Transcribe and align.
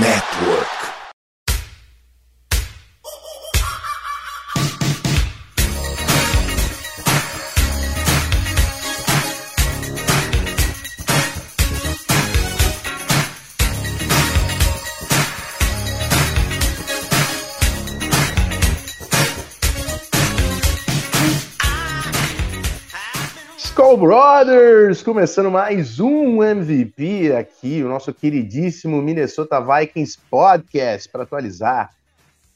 Network. 0.00 0.79
Brothers, 24.00 25.02
começando 25.02 25.50
mais 25.50 26.00
um 26.00 26.42
MVP 26.42 27.34
aqui, 27.34 27.82
o 27.82 27.88
nosso 27.90 28.14
queridíssimo 28.14 29.02
Minnesota 29.02 29.60
Vikings 29.60 30.18
Podcast, 30.30 31.06
para 31.06 31.24
atualizar 31.24 31.90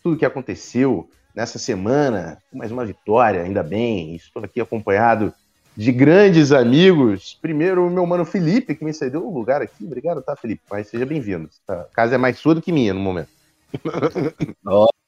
tudo 0.02 0.14
o 0.14 0.18
que 0.18 0.24
aconteceu 0.24 1.06
nessa 1.34 1.58
semana. 1.58 2.38
Mais 2.50 2.72
uma 2.72 2.82
vitória, 2.86 3.42
ainda 3.42 3.62
bem. 3.62 4.16
Estou 4.16 4.42
aqui 4.42 4.58
acompanhado 4.58 5.34
de 5.76 5.92
grandes 5.92 6.50
amigos. 6.50 7.38
Primeiro, 7.42 7.86
o 7.86 7.90
meu 7.90 8.06
mano 8.06 8.24
Felipe, 8.24 8.74
que 8.74 8.82
me 8.82 8.94
cedeu 8.94 9.28
o 9.28 9.34
lugar 9.34 9.60
aqui. 9.60 9.84
Obrigado, 9.84 10.22
tá, 10.22 10.34
Felipe? 10.34 10.62
Mas 10.70 10.88
seja 10.88 11.04
bem-vindo. 11.04 11.50
A 11.68 11.84
casa 11.92 12.14
é 12.14 12.18
mais 12.18 12.38
sua 12.38 12.54
do 12.54 12.62
que 12.62 12.72
minha 12.72 12.94
no 12.94 13.00
momento. 13.00 13.28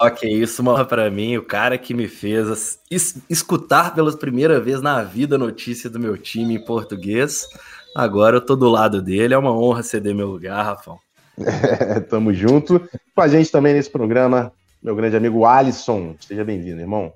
Ok, 0.00 0.30
isso 0.30 0.62
uma 0.62 0.74
honra 0.74 0.84
para 0.84 1.10
mim, 1.10 1.36
o 1.36 1.42
cara 1.42 1.76
que 1.76 1.92
me 1.92 2.06
fez 2.06 2.80
es 2.88 3.20
escutar 3.28 3.92
pela 3.96 4.16
primeira 4.16 4.60
vez 4.60 4.80
na 4.80 5.02
vida 5.02 5.34
a 5.34 5.38
notícia 5.38 5.90
do 5.90 5.98
meu 5.98 6.16
time 6.16 6.54
em 6.54 6.64
português. 6.64 7.48
Agora 7.96 8.36
eu 8.36 8.40
tô 8.40 8.54
do 8.54 8.68
lado 8.68 9.02
dele, 9.02 9.34
é 9.34 9.38
uma 9.38 9.52
honra 9.52 9.82
ceder 9.82 10.14
meu 10.14 10.28
lugar, 10.28 10.64
Rafão. 10.64 11.00
É, 11.36 11.98
tamo 12.08 12.32
junto. 12.32 12.80
Com 13.12 13.20
a 13.20 13.26
gente 13.26 13.50
também 13.50 13.74
nesse 13.74 13.90
programa, 13.90 14.52
meu 14.80 14.94
grande 14.94 15.16
amigo 15.16 15.44
Alisson. 15.44 16.14
Seja 16.20 16.44
bem-vindo, 16.44 16.80
irmão. 16.80 17.12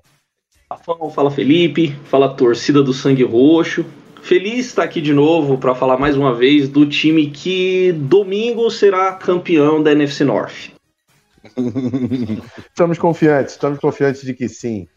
Rafão, 0.69 1.09
fala 1.09 1.31
Felipe, 1.31 1.95
fala 2.03 2.33
torcida 2.33 2.83
do 2.83 2.91
Sangue 2.91 3.23
Roxo. 3.23 3.85
Feliz 4.21 4.65
estar 4.65 4.83
aqui 4.83 4.99
de 4.99 5.13
novo 5.13 5.57
para 5.57 5.73
falar 5.73 5.97
mais 5.97 6.17
uma 6.17 6.35
vez 6.35 6.67
do 6.67 6.85
time 6.85 7.27
que 7.29 7.93
domingo 7.93 8.69
será 8.69 9.13
campeão 9.13 9.81
da 9.81 9.93
NFC 9.93 10.25
North. 10.25 10.72
Estamos 12.69 12.97
confiantes, 12.97 13.53
estamos 13.53 13.79
confiantes 13.79 14.21
de 14.21 14.33
que 14.33 14.47
sim. 14.47 14.87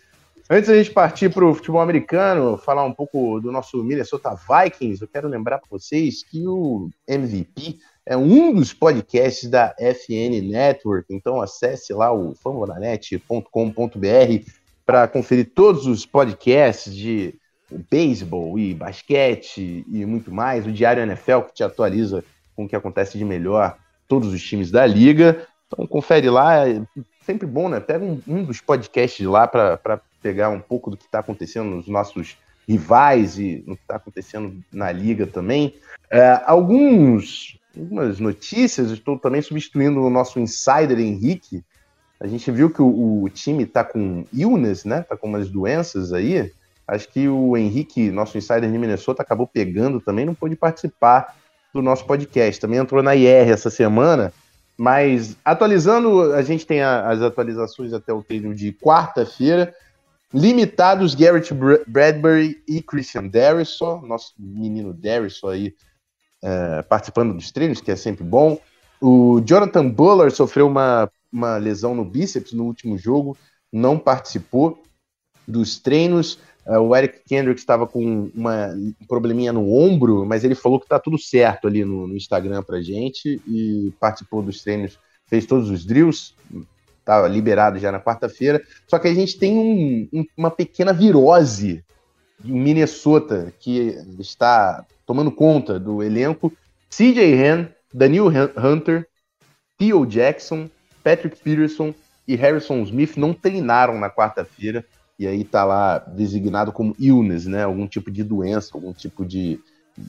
Antes 0.48 0.68
da 0.68 0.76
gente 0.76 0.92
partir 0.92 1.28
para 1.28 1.44
o 1.44 1.52
futebol 1.52 1.80
americano, 1.80 2.56
falar 2.56 2.84
um 2.84 2.92
pouco 2.92 3.40
do 3.40 3.50
nosso 3.50 3.82
Minnesota 3.82 4.32
Vikings, 4.34 5.02
eu 5.02 5.08
quero 5.08 5.28
lembrar 5.28 5.58
para 5.58 5.68
vocês 5.68 6.22
que 6.22 6.46
o 6.46 6.88
MVP 7.08 7.78
é 8.06 8.16
um 8.16 8.54
dos 8.54 8.72
podcasts 8.72 9.50
da 9.50 9.74
FN 9.76 10.48
Network, 10.48 11.12
então 11.12 11.40
acesse 11.40 11.92
lá 11.92 12.12
o 12.12 12.32
fambonanet.com.br 12.36 14.50
para 14.86 15.08
conferir 15.08 15.50
todos 15.52 15.84
os 15.84 16.06
podcasts 16.06 16.94
de 16.94 17.34
beisebol 17.90 18.56
e 18.56 18.72
basquete 18.72 19.84
e 19.90 20.06
muito 20.06 20.32
mais, 20.32 20.64
o 20.64 20.70
Diário 20.70 21.02
NFL 21.02 21.40
que 21.48 21.54
te 21.54 21.64
atualiza 21.64 22.24
com 22.54 22.66
o 22.66 22.68
que 22.68 22.76
acontece 22.76 23.18
de 23.18 23.24
melhor 23.24 23.76
todos 24.06 24.32
os 24.32 24.40
times 24.40 24.70
da 24.70 24.86
liga. 24.86 25.44
Então 25.66 25.86
confere 25.86 26.30
lá, 26.30 26.68
é 26.68 26.82
sempre 27.24 27.46
bom, 27.46 27.68
né? 27.68 27.80
Pega 27.80 28.04
um, 28.04 28.20
um 28.26 28.44
dos 28.44 28.60
podcasts 28.60 29.26
lá 29.26 29.46
para 29.46 30.00
pegar 30.22 30.48
um 30.48 30.60
pouco 30.60 30.90
do 30.90 30.96
que 30.96 31.04
está 31.04 31.18
acontecendo 31.18 31.70
nos 31.70 31.88
nossos 31.88 32.36
rivais 32.68 33.38
e 33.38 33.62
no 33.66 33.76
que 33.76 33.82
está 33.82 33.96
acontecendo 33.96 34.62
na 34.72 34.90
liga 34.90 35.26
também. 35.26 35.74
É, 36.10 36.40
alguns, 36.44 37.58
algumas 37.76 38.18
notícias, 38.18 38.90
estou 38.90 39.18
também 39.18 39.42
substituindo 39.42 40.00
o 40.02 40.10
nosso 40.10 40.40
insider 40.40 40.98
Henrique. 40.98 41.64
A 42.18 42.26
gente 42.26 42.50
viu 42.50 42.70
que 42.70 42.80
o, 42.80 43.22
o 43.22 43.28
time 43.28 43.64
está 43.64 43.84
com 43.84 44.24
illness, 44.32 44.84
né? 44.84 45.00
Está 45.00 45.16
com 45.16 45.28
umas 45.28 45.48
doenças 45.48 46.12
aí. 46.12 46.50
Acho 46.88 47.08
que 47.08 47.28
o 47.28 47.56
Henrique, 47.56 48.10
nosso 48.10 48.38
insider 48.38 48.70
de 48.70 48.78
Minnesota, 48.78 49.22
acabou 49.22 49.46
pegando 49.46 50.00
também, 50.00 50.24
não 50.24 50.34
pôde 50.34 50.54
participar 50.54 51.36
do 51.74 51.82
nosso 51.82 52.06
podcast. 52.06 52.60
Também 52.60 52.78
entrou 52.78 53.02
na 53.02 53.14
IR 53.14 53.50
essa 53.50 53.68
semana. 53.68 54.32
Mas 54.76 55.36
atualizando, 55.44 56.34
a 56.34 56.42
gente 56.42 56.66
tem 56.66 56.82
a, 56.82 57.08
as 57.08 57.22
atualizações 57.22 57.92
até 57.92 58.12
o 58.12 58.22
treino 58.22 58.54
de 58.54 58.72
quarta-feira. 58.72 59.74
Limitados 60.34 61.14
Garrett 61.14 61.54
Bradbury 61.86 62.62
e 62.68 62.82
Christian 62.82 63.28
Darrison, 63.28 64.02
nosso 64.02 64.34
menino 64.38 64.92
Darrison 64.92 65.48
aí 65.48 65.74
é, 66.42 66.82
participando 66.82 67.32
dos 67.34 67.50
treinos, 67.50 67.80
que 67.80 67.90
é 67.90 67.96
sempre 67.96 68.24
bom. 68.24 68.58
O 69.00 69.40
Jonathan 69.40 69.88
Buller 69.88 70.30
sofreu 70.30 70.66
uma, 70.66 71.10
uma 71.32 71.56
lesão 71.56 71.94
no 71.94 72.04
bíceps 72.04 72.52
no 72.52 72.64
último 72.64 72.98
jogo, 72.98 73.36
não 73.72 73.98
participou 73.98 74.82
dos 75.46 75.78
treinos. 75.78 76.38
Uh, 76.66 76.80
o 76.80 76.96
Eric 76.96 77.20
Kendrick 77.28 77.60
estava 77.60 77.86
com 77.86 78.30
uma, 78.34 78.68
um 78.68 78.92
probleminha 79.06 79.52
no 79.52 79.72
ombro, 79.72 80.26
mas 80.26 80.42
ele 80.42 80.56
falou 80.56 80.80
que 80.80 80.86
está 80.86 80.98
tudo 80.98 81.16
certo 81.16 81.68
ali 81.68 81.84
no, 81.84 82.08
no 82.08 82.16
Instagram 82.16 82.62
pra 82.62 82.82
gente 82.82 83.40
e 83.46 83.92
participou 84.00 84.42
dos 84.42 84.62
treinos, 84.62 84.98
fez 85.26 85.46
todos 85.46 85.70
os 85.70 85.84
drills, 85.84 86.34
estava 86.98 87.28
liberado 87.28 87.78
já 87.78 87.92
na 87.92 88.00
quarta-feira. 88.00 88.60
Só 88.88 88.98
que 88.98 89.06
a 89.06 89.14
gente 89.14 89.38
tem 89.38 89.56
um, 89.56 90.08
um, 90.12 90.24
uma 90.36 90.50
pequena 90.50 90.92
virose 90.92 91.84
em 92.44 92.52
Minnesota 92.52 93.54
que 93.60 93.96
está 94.18 94.84
tomando 95.06 95.30
conta 95.30 95.78
do 95.78 96.02
elenco. 96.02 96.52
CJ 96.90 97.20
Hen, 97.20 97.68
Daniel 97.94 98.26
Hunter, 98.56 99.06
Theo 99.78 100.04
Jackson, 100.04 100.68
Patrick 101.04 101.36
Peterson 101.36 101.94
e 102.26 102.34
Harrison 102.34 102.82
Smith 102.82 103.16
não 103.16 103.32
treinaram 103.32 103.98
na 104.00 104.10
quarta-feira 104.10 104.84
e 105.18 105.26
aí 105.26 105.44
tá 105.44 105.64
lá 105.64 105.98
designado 105.98 106.72
como 106.72 106.94
illness, 106.98 107.46
né? 107.46 107.64
Algum 107.64 107.86
tipo 107.86 108.10
de 108.10 108.22
doença, 108.22 108.70
algum 108.74 108.92
tipo 108.92 109.24
de, 109.24 109.58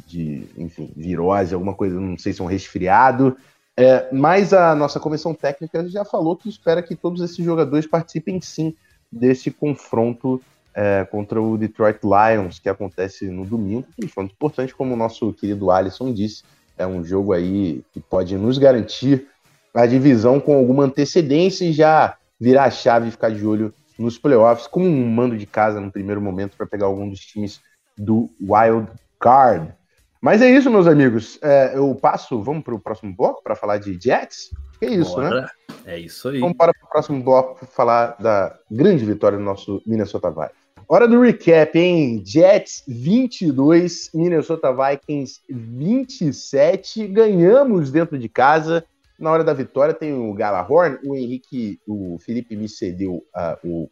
de 0.06 0.47
enfim, 0.57 0.91
virose, 0.95 1.53
alguma 1.53 1.73
coisa, 1.73 2.00
não 2.00 2.18
sei 2.18 2.34
se 2.34 2.41
é 2.41 2.44
um 2.44 2.47
resfriado. 2.47 3.38
É, 3.75 4.07
mas 4.12 4.53
a 4.53 4.75
nossa 4.75 5.00
comissão 5.00 5.34
técnica 5.34 5.88
já 5.88 6.03
falou 6.03 6.35
que 6.35 6.50
espera 6.50 6.81
que 6.81 6.96
todos 6.96 7.22
esses 7.22 7.44
jogadores 7.44 7.85
participem 7.85 8.41
sim 8.41 8.73
desse 9.12 9.51
confronto 9.51 10.41
é, 10.73 11.06
contra 11.06 11.41
o 11.41 11.57
Detroit 11.57 12.00
Lions, 12.03 12.59
que 12.59 12.67
acontece 12.67 13.25
no 13.25 13.46
domingo. 13.46 13.88
Um 13.97 14.03
confronto 14.03 14.34
importante, 14.34 14.75
como 14.75 14.94
o 14.94 14.97
nosso 14.97 15.31
querido 15.34 15.72
Alisson 15.72 16.13
disse. 16.13 16.44
É 16.78 16.85
um 16.85 17.03
jogo 17.03 17.34
aí 17.34 17.84
que 17.91 18.00
pode 18.00 18.38
nos 18.38 18.57
garantir 18.57 19.28
a 19.73 19.85
divisão 19.85 20.40
com 20.40 20.56
alguma 20.56 20.84
antecedência 20.84 21.66
e 21.66 21.73
já 21.73 22.17
virar 22.40 22.66
a 22.66 22.72
chave 22.72 23.07
e 23.07 23.12
ficar 23.12 23.29
de 23.29 23.46
olho 23.46 23.73
nos 23.97 24.18
playoffs, 24.18 24.68
com 24.68 24.84
um 24.84 25.08
mando 25.08 25.38
de 25.38 25.46
casa 25.46 25.80
no 25.80 25.91
primeiro 25.91 26.22
momento 26.22 26.56
para 26.56 26.68
pegar 26.68 26.85
algum 26.85 27.09
dos 27.09 27.19
times 27.19 27.59
do 27.97 28.30
Wild 28.40 28.88
Card. 29.19 29.74
Mas 30.22 30.41
é 30.41 30.50
isso, 30.50 30.69
meus 30.69 30.88
amigos. 30.88 31.40
É, 31.41 31.78
eu 31.78 31.94
passo, 31.96 32.41
vamos 32.41 32.63
para 32.63 32.75
o 32.75 32.80
próximo 32.80 33.16
bloco 33.16 33.41
para 33.44 33.56
falar 33.56 33.78
de 33.78 33.97
Jets? 34.00 34.50
É 34.81 34.88
isso, 34.88 35.16
Bora. 35.16 35.41
né? 35.41 35.47
É 35.85 36.00
isso 36.00 36.30
aí. 36.30 36.40
Vamos 36.40 36.58
para 36.58 36.72
o 36.72 36.90
próximo 36.90 37.24
bloco 37.24 37.59
para 37.59 37.68
falar 37.68 38.16
da 38.19 38.58
grande 38.69 39.06
vitória 39.06 39.38
do 39.38 39.44
nosso 39.44 39.81
Minnesota 39.85 40.29
Vikings. 40.29 40.68
Hora 40.90 41.08
do 41.08 41.22
recap, 41.22 41.78
hein? 41.78 42.24
Jets 42.25 42.84
22, 42.88 44.09
Minnesota 44.14 44.74
Vikings 44.74 45.41
27. 45.50 47.08
Ganhamos 47.08 47.91
dentro 47.91 48.18
de 48.18 48.29
casa 48.29 48.85
na 49.19 49.31
hora 49.31 49.44
da 49.44 49.53
vitória 49.53 49.94
tem 49.94 50.13
o 50.13 50.33
Galahorn, 50.33 51.00
o 51.03 51.16
Henrique, 51.16 51.79
o 51.88 52.17
Felipe 52.19 52.55
me 52.55 52.69
cedeu 52.69 53.25
a, 53.33 53.57
o, 53.63 53.89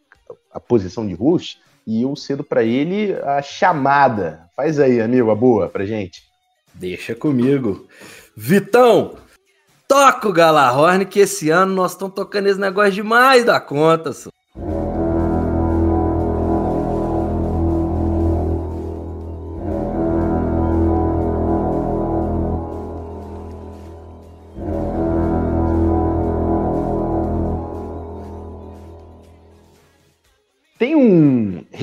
a 0.52 0.60
posição 0.60 1.06
de 1.06 1.14
rush 1.14 1.58
e 1.86 2.02
eu 2.02 2.14
cedo 2.16 2.42
para 2.42 2.64
ele 2.64 3.12
a 3.22 3.42
chamada. 3.42 4.48
Faz 4.56 4.78
aí, 4.78 5.00
amigo, 5.00 5.30
a 5.30 5.34
boa 5.34 5.68
pra 5.68 5.84
gente. 5.84 6.22
Deixa 6.74 7.14
comigo. 7.14 7.86
Vitão, 8.36 9.16
toca 9.88 10.28
o 10.28 10.32
Galahorn 10.32 11.06
que 11.06 11.20
esse 11.20 11.50
ano 11.50 11.74
nós 11.74 11.92
estamos 11.92 12.14
tocando 12.14 12.48
esse 12.48 12.60
negócio 12.60 12.92
demais 12.92 13.44
da 13.44 13.60
conta, 13.60 14.12
só. 14.12 14.30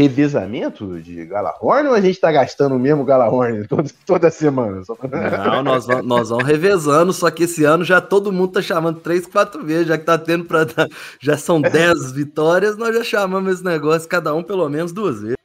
Revezamento 0.04 1.00
de 1.02 1.26
Galahorn 1.26 1.90
ou 1.90 1.94
a 1.96 2.02
gente 2.02 2.20
tá 2.20 2.32
gastando 2.32 2.76
o 2.76 2.80
mesmo 2.80 3.04
Galahorn 3.04 3.66
toda, 3.68 3.90
toda 4.06 4.30
semana? 4.30 4.84
Só 4.84 4.96
pra- 4.96 5.10
Não, 5.46 5.64
nós, 5.64 5.86
vamos- 5.86 6.06
nós 6.06 6.30
vamos 6.30 6.46
revezando, 6.46 7.12
só 7.14 7.30
que 7.32 7.44
esse 7.44 7.64
ano 7.64 7.84
já 7.84 8.00
todo 8.00 8.32
mundo 8.32 8.54
tá 8.54 8.62
chamando 8.62 9.00
três, 9.00 9.26
quatro 9.26 9.64
vezes, 9.64 9.88
já 9.88 9.98
que 9.98 10.06
tá 10.06 10.18
tendo 10.18 10.46
pra 10.46 10.64
dar. 10.64 10.88
Já 11.20 11.38
são 11.38 11.60
dez 11.62 12.12
vitórias, 12.12 12.78
nós 12.78 12.96
já 12.96 13.04
chamamos 13.04 13.54
esse 13.56 13.64
negócio, 13.64 14.08
cada 14.08 14.34
um 14.34 14.44
pelo 14.44 14.68
menos 14.70 14.92
duas 14.92 15.22
vezes. 15.22 15.38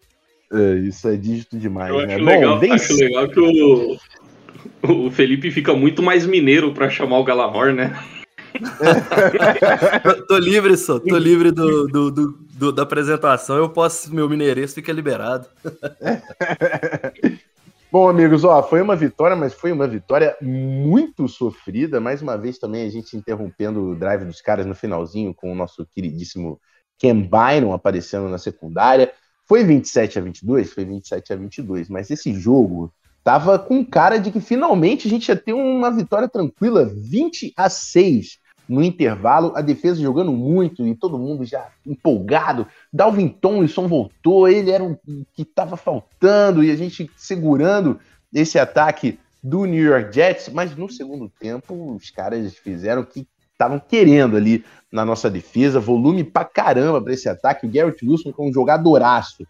É, 0.52 0.74
isso 0.78 1.06
é 1.08 1.16
dígito 1.16 1.58
demais, 1.58 1.90
Eu 1.90 2.06
né? 2.06 2.14
acho, 2.14 2.24
Bom, 2.24 2.30
legal, 2.30 2.58
vem 2.58 2.72
acho 2.72 2.94
legal 2.96 3.28
que 3.28 3.38
o, 3.40 3.96
o 5.06 5.10
Felipe 5.10 5.50
fica 5.50 5.74
muito 5.74 6.02
mais 6.02 6.24
mineiro 6.26 6.72
para 6.72 6.88
chamar 6.88 7.18
o 7.18 7.24
Galamor, 7.24 7.72
né? 7.72 7.96
Tô, 10.02 10.26
tô, 10.26 10.38
livre, 10.38 10.76
só. 10.76 10.98
Tô 10.98 11.16
livre 11.16 11.50
do, 11.50 11.86
do, 11.86 12.10
do, 12.10 12.32
do, 12.32 12.72
da 12.72 12.82
apresentação. 12.82 13.56
Eu 13.56 13.68
posso, 13.68 14.12
meu 14.14 14.28
mineirês 14.28 14.74
fica 14.74 14.92
liberado. 14.92 15.46
Bom, 17.90 18.06
amigos, 18.06 18.44
ó, 18.44 18.62
foi 18.62 18.82
uma 18.82 18.94
vitória, 18.94 19.34
mas 19.34 19.54
foi 19.54 19.72
uma 19.72 19.88
vitória 19.88 20.36
muito 20.42 21.26
sofrida. 21.26 21.98
Mais 21.98 22.20
uma 22.20 22.36
vez 22.36 22.58
também 22.58 22.86
a 22.86 22.90
gente 22.90 23.16
interrompendo 23.16 23.82
o 23.82 23.96
drive 23.96 24.26
dos 24.26 24.42
caras 24.42 24.66
no 24.66 24.74
finalzinho 24.74 25.32
com 25.32 25.50
o 25.50 25.54
nosso 25.54 25.86
queridíssimo 25.86 26.60
Ken 26.98 27.18
Byron 27.22 27.72
aparecendo 27.72 28.28
na 28.28 28.36
secundária. 28.36 29.10
Foi 29.46 29.64
27 29.64 30.18
a 30.18 30.22
22? 30.22 30.70
Foi 30.70 30.84
27 30.84 31.32
a 31.32 31.36
22, 31.36 31.88
mas 31.88 32.10
esse 32.10 32.34
jogo 32.34 32.92
tava 33.24 33.58
com 33.58 33.84
cara 33.84 34.18
de 34.18 34.30
que 34.30 34.40
finalmente 34.40 35.06
a 35.06 35.10
gente 35.10 35.28
ia 35.28 35.36
ter 35.36 35.54
uma 35.54 35.90
vitória 35.90 36.28
tranquila, 36.28 36.84
20 36.84 37.54
a 37.56 37.70
6 37.70 38.38
no 38.68 38.82
intervalo, 38.82 39.52
a 39.56 39.62
defesa 39.62 40.02
jogando 40.02 40.32
muito 40.32 40.86
e 40.86 40.94
todo 40.94 41.18
mundo 41.18 41.44
já 41.44 41.68
empolgado. 41.86 42.66
Dalvin 42.92 43.28
Tomlinson 43.28 43.88
voltou, 43.88 44.48
ele 44.48 44.70
era 44.70 44.84
o 44.84 44.98
que 45.32 45.42
estava 45.42 45.76
faltando 45.76 46.62
e 46.62 46.70
a 46.70 46.76
gente 46.76 47.10
segurando 47.16 47.98
esse 48.32 48.58
ataque 48.58 49.18
do 49.42 49.64
New 49.64 49.82
York 49.82 50.14
Jets, 50.14 50.50
mas 50.50 50.76
no 50.76 50.90
segundo 50.90 51.30
tempo 51.40 51.94
os 51.94 52.10
caras 52.10 52.54
fizeram 52.56 53.02
o 53.02 53.06
que 53.06 53.26
estavam 53.52 53.80
querendo 53.80 54.36
ali 54.36 54.64
na 54.90 55.04
nossa 55.04 55.28
defesa, 55.28 55.80
volume 55.80 56.22
pra 56.22 56.44
caramba 56.44 57.00
para 57.00 57.12
esse 57.12 57.28
ataque. 57.28 57.66
O 57.66 57.70
Garrett 57.70 58.06
Wilson 58.06 58.32
com 58.32 58.48
um 58.48 58.52
jogadoraço. 58.52 59.46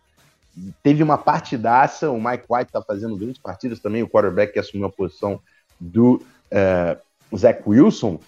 Teve 0.82 1.02
uma 1.02 1.18
partidaça, 1.18 2.10
o 2.10 2.20
Mike 2.20 2.44
White 2.48 2.72
tá 2.72 2.82
fazendo 2.82 3.16
grandes 3.16 3.38
partidas 3.38 3.78
também, 3.78 4.02
o 4.02 4.08
quarterback 4.08 4.52
que 4.52 4.58
assumiu 4.58 4.86
a 4.86 4.90
posição 4.90 5.40
do 5.78 6.22
uh, 6.50 7.36
Zach 7.36 7.62
Wilson. 7.66 8.18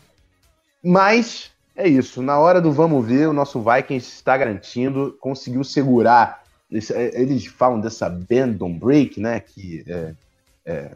Mas 0.83 1.51
é 1.77 1.89
isso, 1.89 2.23
na 2.23 2.39
hora 2.39 2.61
do 2.61 2.73
vamos 2.73 3.07
ver, 3.07 3.29
o 3.29 3.33
nosso 3.33 3.61
Vikings 3.61 4.09
está 4.09 4.37
garantindo, 4.37 5.17
conseguiu 5.21 5.65
segurar. 5.65 6.43
É, 6.73 7.21
eles 7.23 7.47
falam 7.47 7.81
dessa 7.81 8.09
bend 8.09 8.59
don't 8.59 8.79
break, 8.79 9.21
né? 9.21 9.41
Que 9.41 9.85
é, 9.87 10.15
é, 10.65 10.91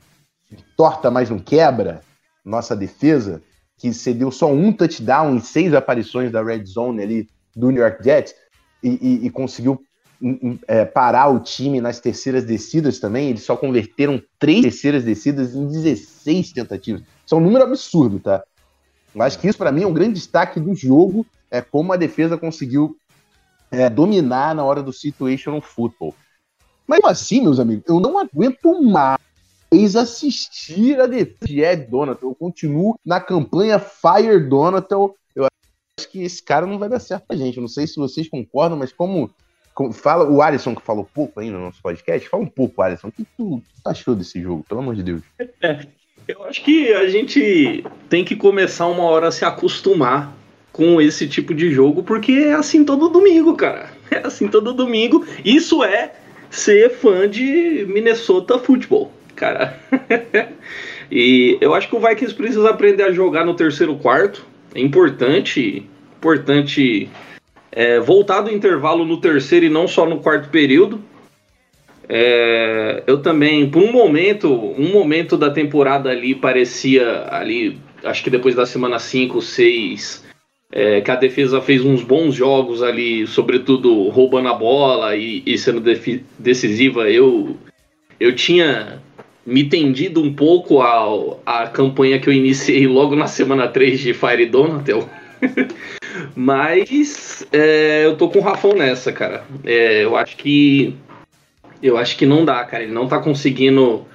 torta, 0.76 1.10
mas 1.10 1.30
não 1.30 1.38
quebra 1.38 2.02
nossa 2.44 2.76
defesa, 2.76 3.42
que 3.78 3.92
cedeu 3.92 4.30
só 4.30 4.52
um 4.52 4.72
touchdown 4.72 5.34
em 5.34 5.40
seis 5.40 5.72
aparições 5.74 6.30
da 6.30 6.42
red 6.42 6.64
zone 6.64 7.02
ali 7.02 7.28
do 7.56 7.70
New 7.70 7.82
York 7.82 8.04
Jets 8.04 8.34
e, 8.82 8.90
e, 8.90 9.26
e 9.26 9.30
conseguiu 9.30 9.80
é, 10.68 10.84
parar 10.84 11.28
o 11.28 11.40
time 11.40 11.80
nas 11.80 11.98
terceiras 12.00 12.44
descidas 12.44 12.98
também. 12.98 13.30
Eles 13.30 13.42
só 13.42 13.56
converteram 13.56 14.22
três 14.38 14.62
terceiras 14.62 15.04
descidas 15.04 15.54
em 15.54 15.66
16 15.66 16.52
tentativas. 16.52 17.02
Isso 17.24 17.34
é 17.34 17.38
um 17.38 17.40
número 17.40 17.64
absurdo, 17.64 18.20
tá? 18.20 18.44
Acho 19.22 19.38
que 19.38 19.48
isso, 19.48 19.58
para 19.58 19.72
mim, 19.72 19.82
é 19.82 19.86
um 19.86 19.92
grande 19.92 20.14
destaque 20.14 20.58
do 20.58 20.74
jogo, 20.74 21.26
é 21.50 21.60
como 21.60 21.92
a 21.92 21.96
defesa 21.96 22.36
conseguiu 22.36 22.96
é, 23.70 23.88
dominar 23.88 24.54
na 24.54 24.64
hora 24.64 24.82
do 24.82 24.92
situational 24.92 25.60
football. 25.60 26.14
Mas 26.86 27.00
assim, 27.04 27.42
meus 27.42 27.58
amigos, 27.58 27.84
eu 27.88 27.98
não 28.00 28.18
aguento 28.18 28.82
mais 28.82 29.96
assistir 29.96 31.00
a 31.00 31.06
defesa 31.06 31.46
de 31.46 31.60
Ed 31.60 31.86
Donatel. 31.86 32.28
Eu 32.28 32.34
continuo 32.34 32.98
na 33.04 33.20
campanha 33.20 33.78
Fire 33.78 34.38
Donatel. 34.48 35.16
Eu 35.34 35.46
acho 35.98 36.08
que 36.10 36.22
esse 36.22 36.42
cara 36.42 36.66
não 36.66 36.78
vai 36.78 36.88
dar 36.88 37.00
certo 37.00 37.26
pra 37.26 37.36
gente. 37.36 37.56
Eu 37.56 37.62
não 37.62 37.68
sei 37.68 37.86
se 37.86 37.96
vocês 37.96 38.28
concordam, 38.28 38.78
mas 38.78 38.92
como, 38.92 39.30
como 39.74 39.92
fala 39.92 40.28
o 40.28 40.42
Alisson, 40.42 40.74
que 40.74 40.82
falou 40.82 41.08
pouco 41.12 41.40
aí 41.40 41.50
no 41.50 41.58
nosso 41.58 41.80
podcast, 41.82 42.28
fala 42.28 42.42
um 42.42 42.48
pouco, 42.48 42.82
Alisson. 42.82 43.08
O 43.08 43.12
que 43.12 43.24
tu, 43.24 43.62
tu 43.82 43.88
achou 43.88 44.14
desse 44.14 44.40
jogo, 44.40 44.64
pelo 44.68 44.80
amor 44.80 44.94
de 44.94 45.02
Deus? 45.02 45.22
Eu 46.26 46.42
acho 46.44 46.62
que 46.64 46.92
a 46.92 47.06
gente 47.06 47.84
tem 48.08 48.24
que 48.24 48.34
começar 48.34 48.86
uma 48.86 49.04
hora 49.04 49.28
a 49.28 49.32
se 49.32 49.44
acostumar 49.44 50.34
com 50.72 51.00
esse 51.00 51.28
tipo 51.28 51.54
de 51.54 51.70
jogo, 51.70 52.02
porque 52.02 52.32
é 52.32 52.54
assim 52.54 52.82
todo 52.82 53.10
domingo, 53.10 53.54
cara. 53.54 53.90
É 54.10 54.26
assim 54.26 54.48
todo 54.48 54.72
domingo. 54.72 55.24
Isso 55.44 55.84
é 55.84 56.12
ser 56.50 56.90
fã 56.90 57.28
de 57.28 57.84
Minnesota 57.88 58.58
Futebol, 58.58 59.12
cara. 59.36 59.78
e 61.12 61.58
eu 61.60 61.74
acho 61.74 61.88
que 61.88 61.96
o 61.96 62.00
Vikings 62.00 62.34
precisa 62.34 62.70
aprender 62.70 63.02
a 63.02 63.12
jogar 63.12 63.44
no 63.44 63.54
terceiro 63.54 63.94
quarto. 63.96 64.46
É 64.74 64.80
importante, 64.80 65.86
importante 66.16 67.08
é, 67.70 68.00
voltar 68.00 68.40
do 68.40 68.50
intervalo 68.50 69.04
no 69.04 69.20
terceiro 69.20 69.66
e 69.66 69.70
não 69.70 69.86
só 69.86 70.06
no 70.06 70.20
quarto 70.20 70.48
período. 70.48 71.00
É, 72.08 73.02
eu 73.06 73.18
também, 73.22 73.68
por 73.68 73.82
um 73.82 73.92
momento, 73.92 74.52
um 74.52 74.92
momento 74.92 75.36
da 75.36 75.50
temporada 75.50 76.10
ali 76.10 76.34
parecia 76.34 77.26
ali, 77.30 77.78
acho 78.02 78.22
que 78.22 78.30
depois 78.30 78.54
da 78.54 78.66
semana 78.66 78.98
5, 78.98 79.40
6, 79.40 80.24
é, 80.72 81.00
que 81.00 81.10
a 81.10 81.16
defesa 81.16 81.60
fez 81.60 81.84
uns 81.84 82.02
bons 82.02 82.34
jogos 82.34 82.82
ali, 82.82 83.26
sobretudo 83.26 84.08
roubando 84.08 84.48
a 84.48 84.54
bola 84.54 85.16
e, 85.16 85.42
e 85.46 85.56
sendo 85.56 85.80
decisiva. 86.38 87.08
Eu, 87.08 87.56
eu 88.18 88.34
tinha 88.34 89.00
me 89.46 89.64
tendido 89.64 90.20
um 90.22 90.32
pouco 90.32 90.80
ao, 90.80 91.40
à 91.44 91.66
campanha 91.66 92.18
que 92.18 92.28
eu 92.28 92.32
iniciei 92.32 92.86
logo 92.86 93.14
na 93.14 93.26
semana 93.26 93.68
3 93.68 94.00
de 94.00 94.14
Fire 94.14 94.46
Donatel. 94.46 95.08
Mas 96.34 97.46
é, 97.52 98.04
eu 98.04 98.16
tô 98.16 98.28
com 98.28 98.38
o 98.38 98.42
Rafão 98.42 98.74
nessa, 98.74 99.12
cara. 99.12 99.44
É, 99.64 100.04
eu 100.04 100.16
acho 100.16 100.36
que 100.36 100.94
eu 101.84 101.98
acho 101.98 102.16
que 102.16 102.24
não 102.24 102.46
dá, 102.46 102.64
cara. 102.64 102.82
Ele 102.82 102.92
não 102.92 103.06
tá 103.06 103.18
conseguindo 103.18 104.06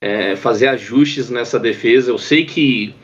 é, 0.00 0.36
fazer 0.36 0.68
ajustes 0.68 1.28
nessa 1.28 1.58
defesa. 1.58 2.12
Eu 2.12 2.18
sei 2.18 2.44
que 2.44 2.94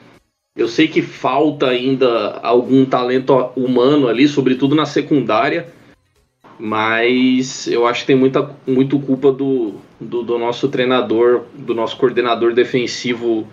eu 0.56 0.68
sei 0.68 0.86
que 0.86 1.02
falta 1.02 1.66
ainda 1.66 2.38
algum 2.40 2.84
talento 2.84 3.34
humano 3.56 4.06
ali, 4.06 4.28
sobretudo 4.28 4.76
na 4.76 4.86
secundária, 4.86 5.66
mas 6.56 7.66
eu 7.66 7.84
acho 7.88 8.02
que 8.02 8.06
tem 8.06 8.14
muita 8.14 8.54
muito 8.64 9.00
culpa 9.00 9.32
do, 9.32 9.74
do, 9.98 10.22
do 10.22 10.38
nosso 10.38 10.68
treinador, 10.68 11.46
do 11.52 11.74
nosso 11.74 11.96
coordenador 11.96 12.54
defensivo 12.54 13.48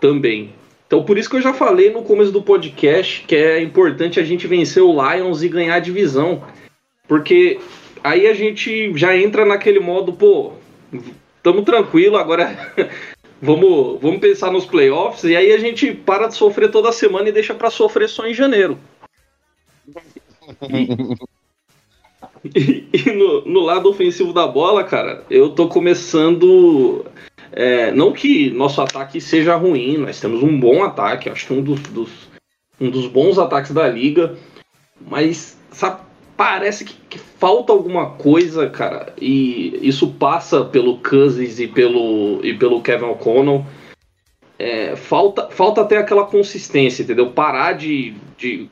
também. 0.00 0.52
Então 0.86 1.02
por 1.02 1.18
isso 1.18 1.28
que 1.28 1.34
eu 1.34 1.42
já 1.42 1.52
falei 1.52 1.90
no 1.90 2.02
começo 2.02 2.30
do 2.30 2.40
podcast 2.40 3.24
que 3.26 3.34
é 3.34 3.60
importante 3.60 4.20
a 4.20 4.24
gente 4.24 4.46
vencer 4.46 4.84
o 4.84 4.94
Lions 5.02 5.42
e 5.42 5.48
ganhar 5.48 5.74
a 5.74 5.80
divisão. 5.80 6.44
Porque 7.08 7.58
aí 8.06 8.26
a 8.26 8.34
gente 8.34 8.96
já 8.96 9.16
entra 9.16 9.44
naquele 9.44 9.80
modo, 9.80 10.12
pô, 10.12 10.52
tamo 11.42 11.62
tranquilo, 11.62 12.16
agora 12.16 12.72
vamos, 13.42 14.00
vamos 14.00 14.20
pensar 14.20 14.52
nos 14.52 14.64
playoffs, 14.64 15.24
e 15.24 15.36
aí 15.36 15.52
a 15.52 15.58
gente 15.58 15.92
para 15.92 16.28
de 16.28 16.36
sofrer 16.36 16.70
toda 16.70 16.92
semana 16.92 17.28
e 17.28 17.32
deixa 17.32 17.54
para 17.54 17.70
sofrer 17.70 18.08
só 18.08 18.26
em 18.26 18.34
janeiro. 18.34 18.78
E, 22.54 22.86
e 22.92 23.10
no, 23.10 23.44
no, 23.44 23.60
lado 23.60 23.88
ofensivo 23.88 24.32
da 24.32 24.46
bola, 24.46 24.84
cara, 24.84 25.24
eu 25.28 25.50
tô 25.50 25.66
começando. 25.66 27.04
É, 27.50 27.90
não 27.90 28.12
que 28.12 28.50
nosso 28.50 28.80
ataque 28.80 29.20
seja 29.20 29.56
ruim, 29.56 29.96
nós 29.96 30.20
temos 30.20 30.44
um 30.44 30.60
bom 30.60 30.84
ataque, 30.84 31.28
acho 31.28 31.44
que 31.44 31.52
um 31.52 31.60
dos, 31.60 31.80
dos 31.80 32.28
um 32.80 32.88
dos 32.88 33.08
bons 33.08 33.36
ataques 33.36 33.72
da 33.72 33.88
liga, 33.88 34.36
mas 35.00 35.58
sabe, 35.72 36.05
parece 36.36 36.84
que, 36.84 36.94
que, 37.08 37.18
falta 37.18 37.72
alguma 37.72 38.10
coisa, 38.10 38.68
cara. 38.68 39.12
E 39.20 39.78
isso 39.82 40.08
passa 40.08 40.64
pelo 40.64 40.98
Cousins 40.98 41.58
e 41.58 41.66
pelo, 41.66 42.40
e 42.44 42.54
pelo 42.54 42.82
Kevin 42.82 43.06
O'Connell. 43.06 43.64
É, 44.58 44.96
falta, 44.96 45.48
falta 45.50 45.82
até 45.82 45.98
aquela 45.98 46.24
consistência, 46.24 47.02
entendeu? 47.02 47.30
Parar 47.30 47.72
de, 47.72 48.14
de. 48.38 48.68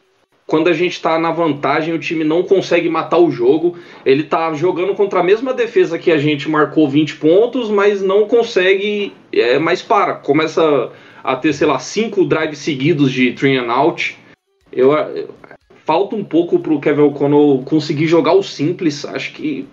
Quando 0.46 0.68
a 0.68 0.72
gente 0.74 1.00
tá 1.00 1.18
na 1.18 1.30
vantagem, 1.30 1.94
o 1.94 1.98
time 1.98 2.22
não 2.22 2.42
consegue 2.42 2.88
matar 2.88 3.18
o 3.18 3.30
jogo. 3.30 3.78
Ele 4.04 4.22
tá 4.22 4.52
jogando 4.54 4.94
contra 4.94 5.20
a 5.20 5.24
mesma 5.24 5.54
defesa 5.54 5.98
que 5.98 6.10
a 6.10 6.18
gente 6.18 6.48
marcou 6.48 6.88
20 6.88 7.16
pontos, 7.16 7.70
mas 7.70 8.02
não 8.02 8.26
consegue. 8.26 9.12
É, 9.32 9.58
mais 9.58 9.82
para. 9.82 10.14
Começa 10.14 10.90
a 11.22 11.36
ter, 11.36 11.54
sei 11.54 11.66
lá, 11.66 11.78
cinco 11.78 12.26
drives 12.26 12.58
seguidos 12.58 13.10
de 13.10 13.32
three 13.32 13.56
and 13.56 13.72
out. 13.72 14.16
Eu, 14.70 14.92
falta 15.84 16.16
um 16.16 16.24
pouco 16.24 16.58
pro 16.58 16.80
Kevin 16.80 17.02
O'Connell 17.02 17.62
conseguir 17.64 18.06
jogar 18.06 18.32
o 18.32 18.42
simples. 18.42 19.04
Acho 19.04 19.32
que 19.32 19.66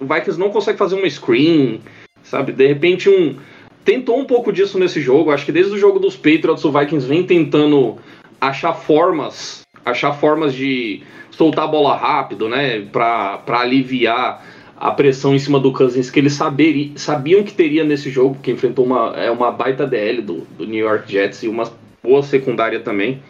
o 0.00 0.06
Vikings 0.06 0.38
não 0.38 0.50
consegue 0.50 0.78
fazer 0.78 0.94
uma 0.94 1.08
screen, 1.08 1.80
sabe? 2.22 2.52
De 2.52 2.66
repente 2.66 3.08
um 3.08 3.36
tentou 3.84 4.18
um 4.18 4.24
pouco 4.24 4.52
disso 4.52 4.78
nesse 4.78 5.00
jogo. 5.00 5.30
Acho 5.30 5.44
que 5.44 5.52
desde 5.52 5.72
o 5.72 5.78
jogo 5.78 5.98
dos 5.98 6.16
Patriots 6.16 6.64
o 6.64 6.72
Vikings 6.72 7.06
vem 7.06 7.24
tentando 7.24 7.96
achar 8.40 8.74
formas, 8.74 9.62
achar 9.84 10.12
formas 10.12 10.54
de 10.54 11.02
soltar 11.30 11.64
a 11.64 11.68
bola 11.68 11.96
rápido, 11.96 12.48
né, 12.48 12.80
para 12.92 13.42
aliviar 13.48 14.44
a 14.76 14.90
pressão 14.90 15.34
em 15.34 15.38
cima 15.38 15.58
do 15.58 15.72
Cousins 15.72 16.10
que 16.10 16.18
eles 16.18 16.34
saber, 16.34 16.92
sabiam 16.96 17.42
que 17.42 17.52
teria 17.52 17.84
nesse 17.84 18.10
jogo, 18.10 18.36
que 18.42 18.50
enfrentou 18.50 18.84
uma, 18.84 19.14
é 19.16 19.30
uma 19.30 19.50
baita 19.50 19.86
DL 19.86 20.20
do, 20.20 20.46
do 20.58 20.66
New 20.66 20.84
York 20.84 21.10
Jets 21.10 21.42
e 21.44 21.48
uma 21.48 21.72
boa 22.02 22.22
secundária 22.22 22.80
também 22.80 23.20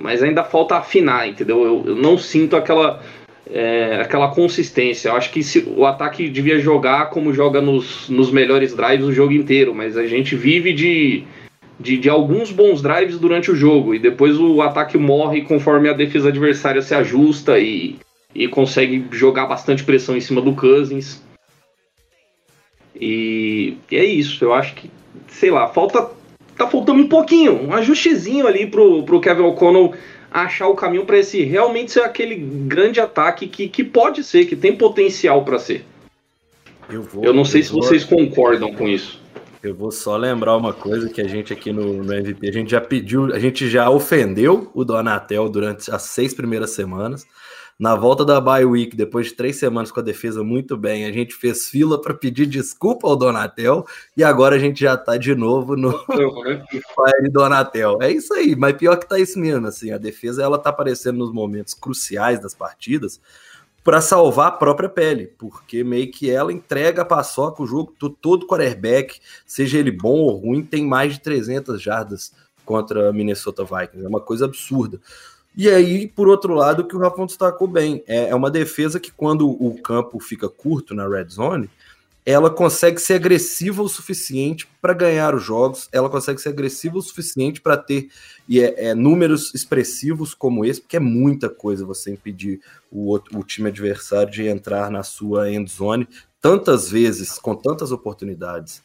mas 0.00 0.22
ainda 0.22 0.42
falta 0.42 0.76
afinar, 0.76 1.28
entendeu? 1.28 1.64
Eu, 1.64 1.84
eu 1.86 1.96
não 1.96 2.18
sinto 2.18 2.56
aquela. 2.56 3.02
é, 3.50 4.00
aquela 4.00 4.28
consistência. 4.34 5.08
Eu 5.08 5.16
acho 5.16 5.30
que 5.30 5.42
se, 5.42 5.60
o 5.76 5.84
ataque 5.86 6.28
devia 6.28 6.58
jogar 6.58 7.10
como 7.10 7.32
joga 7.32 7.60
nos, 7.60 8.08
nos 8.08 8.30
melhores 8.30 8.74
drives 8.74 9.06
o 9.06 9.12
jogo 9.12 9.32
inteiro, 9.32 9.74
mas 9.74 9.96
a 9.96 10.06
gente 10.06 10.34
vive 10.34 10.72
de, 10.72 11.24
de, 11.78 11.96
de, 11.98 12.08
alguns 12.08 12.50
bons 12.50 12.80
drives 12.80 13.18
durante 13.18 13.50
o 13.50 13.56
jogo 13.56 13.94
e 13.94 13.98
depois 13.98 14.38
o 14.38 14.62
ataque 14.62 14.96
morre 14.96 15.42
conforme 15.42 15.88
a 15.88 15.92
defesa 15.92 16.28
adversária 16.28 16.82
se 16.82 16.94
ajusta 16.94 17.58
e, 17.58 17.96
e 18.34 18.48
consegue 18.48 19.06
jogar 19.12 19.46
bastante 19.46 19.84
pressão 19.84 20.16
em 20.16 20.20
cima 20.20 20.40
do 20.40 20.54
Cousins. 20.54 21.22
E, 22.98 23.76
e 23.90 23.96
é 23.96 24.04
isso, 24.04 24.44
eu 24.44 24.54
acho 24.54 24.74
que, 24.74 24.90
sei 25.28 25.50
lá, 25.50 25.68
falta. 25.68 26.10
Tá 26.56 26.68
faltando 26.68 27.00
um 27.00 27.08
pouquinho, 27.08 27.68
um 27.68 27.72
ajustezinho 27.72 28.46
ali 28.46 28.66
pro, 28.66 29.02
pro 29.02 29.20
Kevin 29.20 29.42
O'Connell 29.42 29.94
achar 30.30 30.68
o 30.68 30.74
caminho 30.74 31.04
para 31.04 31.18
esse 31.18 31.42
realmente 31.42 31.92
ser 31.92 32.00
aquele 32.00 32.34
grande 32.34 33.00
ataque 33.00 33.46
que, 33.46 33.68
que 33.68 33.84
pode 33.84 34.24
ser, 34.24 34.46
que 34.46 34.56
tem 34.56 34.74
potencial 34.76 35.44
para 35.44 35.58
ser. 35.58 35.84
Eu, 36.90 37.02
vou, 37.02 37.24
eu 37.24 37.32
não 37.32 37.44
sei 37.44 37.60
eu 37.60 37.64
se 37.64 37.72
vou... 37.72 37.82
vocês 37.82 38.04
concordam 38.04 38.72
com 38.74 38.88
isso. 38.88 39.22
Eu 39.62 39.74
vou 39.74 39.90
só 39.90 40.16
lembrar 40.16 40.56
uma 40.56 40.74
coisa 40.74 41.08
que 41.08 41.22
a 41.22 41.26
gente 41.26 41.52
aqui 41.52 41.72
no, 41.72 42.02
no, 42.02 42.12
MVP, 42.12 42.48
a 42.48 42.52
gente 42.52 42.70
já 42.72 42.80
pediu, 42.80 43.32
a 43.32 43.38
gente 43.38 43.70
já 43.70 43.88
ofendeu 43.88 44.70
o 44.74 44.84
Donatel 44.84 45.48
durante 45.48 45.90
as 45.90 46.02
seis 46.02 46.34
primeiras 46.34 46.70
semanas. 46.70 47.26
Na 47.78 47.96
volta 47.96 48.24
da 48.24 48.40
bye 48.40 48.64
week, 48.64 48.96
depois 48.96 49.26
de 49.26 49.34
três 49.34 49.56
semanas 49.56 49.90
com 49.90 49.98
a 49.98 50.02
defesa 50.02 50.44
muito 50.44 50.76
bem, 50.76 51.06
a 51.06 51.12
gente 51.12 51.34
fez 51.34 51.68
fila 51.68 52.00
para 52.00 52.14
pedir 52.14 52.46
desculpa 52.46 53.08
ao 53.08 53.16
Donatel 53.16 53.84
e 54.16 54.22
agora 54.22 54.54
a 54.54 54.58
gente 54.60 54.80
já 54.80 54.94
está 54.94 55.16
de 55.16 55.34
novo 55.34 55.74
no 55.74 55.92
Fire 56.06 57.30
Donatel. 57.32 57.98
É 58.00 58.12
isso 58.12 58.32
aí, 58.32 58.54
mas 58.54 58.76
pior 58.76 58.96
que 58.96 59.08
tá 59.08 59.18
isso 59.18 59.40
mesmo, 59.40 59.66
assim, 59.66 59.90
a 59.90 59.98
defesa 59.98 60.40
ela 60.40 60.56
tá 60.56 60.70
aparecendo 60.70 61.18
nos 61.18 61.32
momentos 61.32 61.74
cruciais 61.74 62.40
das 62.40 62.54
partidas 62.54 63.20
para 63.82 64.00
salvar 64.00 64.48
a 64.48 64.52
própria 64.52 64.88
pele, 64.88 65.26
porque 65.36 65.82
meio 65.82 66.10
que 66.10 66.30
ela 66.30 66.52
entrega 66.52 67.02
a 67.02 67.04
paçoca, 67.04 67.62
o 67.62 67.66
jogo 67.66 67.92
todo 68.22 68.46
quarterback, 68.46 69.20
seja 69.44 69.78
ele 69.78 69.90
bom 69.90 70.20
ou 70.20 70.36
ruim, 70.36 70.62
tem 70.62 70.86
mais 70.86 71.14
de 71.14 71.20
300 71.20 71.82
jardas 71.82 72.32
contra 72.64 73.12
Minnesota 73.12 73.62
Vikings, 73.62 74.04
é 74.04 74.08
uma 74.08 74.20
coisa 74.20 74.46
absurda. 74.46 75.00
E 75.56 75.68
aí, 75.68 76.08
por 76.08 76.28
outro 76.28 76.54
lado, 76.54 76.80
o 76.80 76.84
que 76.86 76.96
o 76.96 76.98
Rafão 76.98 77.26
destacou 77.26 77.68
bem, 77.68 78.02
é, 78.06 78.30
é 78.30 78.34
uma 78.34 78.50
defesa 78.50 78.98
que 78.98 79.12
quando 79.12 79.48
o 79.48 79.80
campo 79.80 80.18
fica 80.18 80.48
curto 80.48 80.94
na 80.94 81.06
red 81.06 81.28
zone, 81.28 81.70
ela 82.26 82.50
consegue 82.50 82.98
ser 82.98 83.14
agressiva 83.14 83.82
o 83.82 83.88
suficiente 83.88 84.66
para 84.80 84.94
ganhar 84.94 85.34
os 85.34 85.42
jogos, 85.42 85.88
ela 85.92 86.08
consegue 86.08 86.40
ser 86.40 86.48
agressiva 86.48 86.96
o 86.96 87.02
suficiente 87.02 87.60
para 87.60 87.76
ter 87.76 88.08
é, 88.50 88.88
é, 88.88 88.94
números 88.94 89.54
expressivos 89.54 90.32
como 90.32 90.64
esse, 90.64 90.80
porque 90.80 90.96
é 90.96 91.00
muita 91.00 91.50
coisa 91.50 91.84
você 91.84 92.12
impedir 92.12 92.60
o, 92.90 93.08
outro, 93.08 93.38
o 93.38 93.44
time 93.44 93.68
adversário 93.68 94.32
de 94.32 94.46
entrar 94.46 94.90
na 94.90 95.02
sua 95.02 95.50
end 95.50 95.70
zone 95.70 96.08
tantas 96.40 96.90
vezes, 96.90 97.38
com 97.38 97.54
tantas 97.54 97.92
oportunidades. 97.92 98.82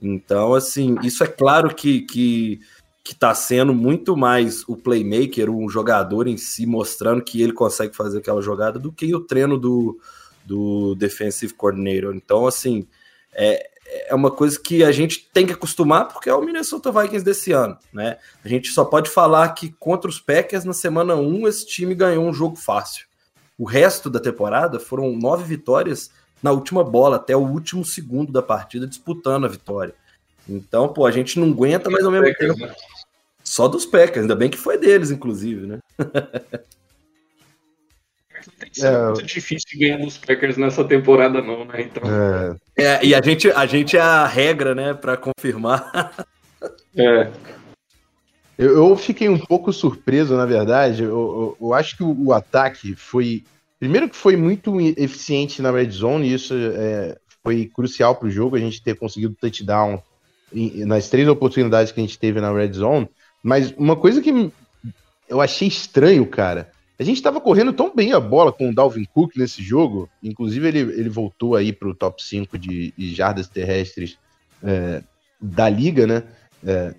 Então, 0.00 0.52
assim, 0.52 0.96
isso 1.04 1.22
é 1.22 1.28
claro 1.28 1.72
que, 1.72 2.02
que 2.02 2.60
que 3.04 3.12
está 3.12 3.34
sendo 3.34 3.74
muito 3.74 4.16
mais 4.16 4.62
o 4.68 4.76
playmaker, 4.76 5.50
um 5.50 5.68
jogador 5.68 6.28
em 6.28 6.36
si, 6.36 6.66
mostrando 6.66 7.22
que 7.22 7.42
ele 7.42 7.52
consegue 7.52 7.96
fazer 7.96 8.18
aquela 8.18 8.40
jogada, 8.40 8.78
do 8.78 8.92
que 8.92 9.14
o 9.14 9.20
treino 9.20 9.58
do, 9.58 9.98
do 10.44 10.94
defensive 10.94 11.52
coordinator. 11.54 12.14
Então, 12.14 12.46
assim, 12.46 12.86
é, 13.32 13.68
é 14.08 14.14
uma 14.14 14.30
coisa 14.30 14.58
que 14.58 14.84
a 14.84 14.92
gente 14.92 15.28
tem 15.32 15.44
que 15.44 15.52
acostumar, 15.52 16.08
porque 16.08 16.30
é 16.30 16.34
o 16.34 16.42
Minnesota 16.42 16.92
Vikings 16.92 17.24
desse 17.24 17.50
ano, 17.50 17.76
né? 17.92 18.18
A 18.44 18.48
gente 18.48 18.68
só 18.68 18.84
pode 18.84 19.10
falar 19.10 19.48
que 19.50 19.70
contra 19.80 20.08
os 20.08 20.20
Packers, 20.20 20.64
na 20.64 20.72
semana 20.72 21.16
1, 21.16 21.48
esse 21.48 21.66
time 21.66 21.94
ganhou 21.94 22.24
um 22.24 22.32
jogo 22.32 22.56
fácil. 22.56 23.06
O 23.58 23.64
resto 23.64 24.08
da 24.08 24.20
temporada 24.20 24.78
foram 24.78 25.16
nove 25.16 25.44
vitórias 25.44 26.10
na 26.42 26.52
última 26.52 26.82
bola, 26.82 27.16
até 27.16 27.36
o 27.36 27.40
último 27.40 27.84
segundo 27.84 28.32
da 28.32 28.42
partida, 28.42 28.86
disputando 28.86 29.44
a 29.44 29.48
vitória. 29.48 29.94
Então, 30.48 30.88
pô, 30.88 31.06
a 31.06 31.10
gente 31.10 31.38
não 31.38 31.48
aguenta, 31.48 31.88
mas 31.90 32.04
ao 32.04 32.10
mesmo 32.10 32.34
tempo. 32.34 32.58
Né? 32.58 32.74
Só 33.44 33.68
dos 33.68 33.84
Packers, 33.84 34.22
ainda 34.22 34.34
bem 34.34 34.48
que 34.48 34.58
foi 34.58 34.78
deles, 34.78 35.10
inclusive, 35.10 35.66
né? 35.66 35.78
é 38.80 39.06
muito 39.06 39.22
difícil 39.24 39.78
ganhar 39.78 39.98
dos 39.98 40.18
Packers 40.18 40.56
nessa 40.56 40.84
temporada, 40.84 41.40
não, 41.42 41.64
né? 41.64 41.82
Então... 41.82 42.02
É. 42.76 42.82
é 42.82 43.04
e 43.04 43.14
a 43.14 43.20
gente, 43.22 43.50
a 43.50 43.66
gente 43.66 43.96
é 43.96 44.00
a 44.00 44.26
regra, 44.26 44.74
né, 44.74 44.94
para 44.94 45.16
confirmar. 45.16 46.26
é. 46.96 47.30
Eu, 48.58 48.76
eu, 48.76 48.96
fiquei 48.96 49.28
um 49.28 49.38
pouco 49.38 49.72
surpreso, 49.72 50.36
na 50.36 50.46
verdade. 50.46 51.02
Eu, 51.02 51.10
eu, 51.10 51.56
eu, 51.60 51.74
acho 51.74 51.96
que 51.96 52.02
o, 52.02 52.26
o, 52.26 52.32
ataque 52.32 52.94
foi. 52.94 53.44
Primeiro, 53.80 54.08
que 54.08 54.16
foi 54.16 54.36
muito 54.36 54.80
eficiente 54.80 55.60
na 55.60 55.72
red 55.72 55.90
zone, 55.90 56.28
e 56.28 56.34
isso 56.34 56.54
é, 56.54 57.16
foi 57.42 57.70
crucial 57.74 58.14
para 58.14 58.28
o 58.28 58.30
jogo, 58.30 58.54
a 58.54 58.60
gente 58.60 58.82
ter 58.82 58.94
conseguido 58.94 59.36
touchdown 59.40 60.00
nas 60.86 61.08
três 61.08 61.28
oportunidades 61.28 61.92
que 61.92 62.00
a 62.00 62.02
gente 62.02 62.18
teve 62.18 62.40
na 62.40 62.52
red 62.52 62.72
zone. 62.72 63.08
Mas 63.42 63.72
uma 63.76 63.96
coisa 63.96 64.20
que 64.20 64.52
eu 65.28 65.40
achei 65.40 65.66
estranho, 65.66 66.26
cara. 66.26 66.70
A 66.98 67.02
gente 67.02 67.16
estava 67.16 67.40
correndo 67.40 67.72
tão 67.72 67.92
bem 67.94 68.12
a 68.12 68.20
bola 68.20 68.52
com 68.52 68.68
o 68.70 68.74
Dalvin 68.74 69.04
Cook 69.12 69.36
nesse 69.36 69.62
jogo. 69.62 70.08
Inclusive, 70.22 70.68
ele, 70.68 70.78
ele 70.78 71.08
voltou 71.08 71.56
aí 71.56 71.72
para 71.72 71.88
o 71.88 71.94
top 71.94 72.22
5 72.22 72.56
de, 72.58 72.92
de 72.96 73.14
jardas 73.14 73.48
terrestres 73.48 74.18
é, 74.62 75.02
da 75.40 75.68
liga, 75.68 76.06
né? 76.06 76.22
É, 76.64 76.94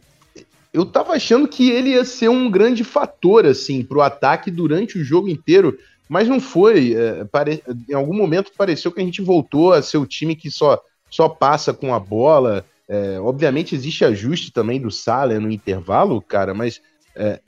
eu 0.74 0.86
tava 0.86 1.14
achando 1.14 1.48
que 1.48 1.70
ele 1.70 1.92
ia 1.92 2.04
ser 2.04 2.28
um 2.28 2.50
grande 2.50 2.84
fator, 2.84 3.46
assim, 3.46 3.84
pro 3.84 4.02
ataque 4.02 4.50
durante 4.50 4.98
o 4.98 5.04
jogo 5.04 5.30
inteiro, 5.30 5.78
mas 6.10 6.28
não 6.28 6.40
foi. 6.40 6.94
É, 6.96 7.24
pare... 7.26 7.64
Em 7.88 7.94
algum 7.94 8.16
momento 8.16 8.52
pareceu 8.58 8.92
que 8.92 9.00
a 9.00 9.06
gente 9.06 9.22
voltou 9.22 9.72
a 9.72 9.82
ser 9.82 9.98
o 9.98 10.08
time 10.08 10.36
que 10.36 10.50
só, 10.50 10.82
só 11.10 11.30
passa 11.30 11.74
com 11.74 11.94
a 11.94 12.00
bola, 12.00 12.66
é, 12.88 13.20
obviamente 13.20 13.76
existe 13.76 14.04
ajuste 14.04 14.52
também 14.52 14.80
do 14.80 14.92
Salah 14.92 15.40
no 15.40 15.52
intervalo, 15.52 16.22
cara, 16.22 16.54
mas 16.54 16.82
é, 17.16 17.40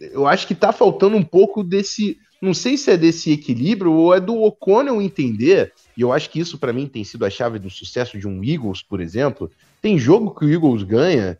eu 0.00 0.26
acho 0.26 0.46
que 0.46 0.54
tá 0.54 0.72
faltando 0.72 1.16
um 1.16 1.22
pouco 1.22 1.62
desse. 1.62 2.18
Não 2.40 2.52
sei 2.52 2.76
se 2.76 2.90
é 2.90 2.96
desse 2.96 3.32
equilíbrio 3.32 3.92
ou 3.92 4.14
é 4.14 4.20
do 4.20 4.42
O'Connell 4.42 5.00
entender, 5.00 5.72
e 5.96 6.02
eu 6.02 6.12
acho 6.12 6.28
que 6.28 6.38
isso 6.38 6.58
para 6.58 6.72
mim 6.72 6.86
tem 6.86 7.02
sido 7.02 7.24
a 7.24 7.30
chave 7.30 7.58
do 7.58 7.70
sucesso 7.70 8.18
de 8.18 8.28
um 8.28 8.44
Eagles, 8.44 8.82
por 8.82 9.00
exemplo. 9.00 9.50
Tem 9.80 9.98
jogo 9.98 10.34
que 10.34 10.44
o 10.44 10.50
Eagles 10.50 10.82
ganha 10.82 11.38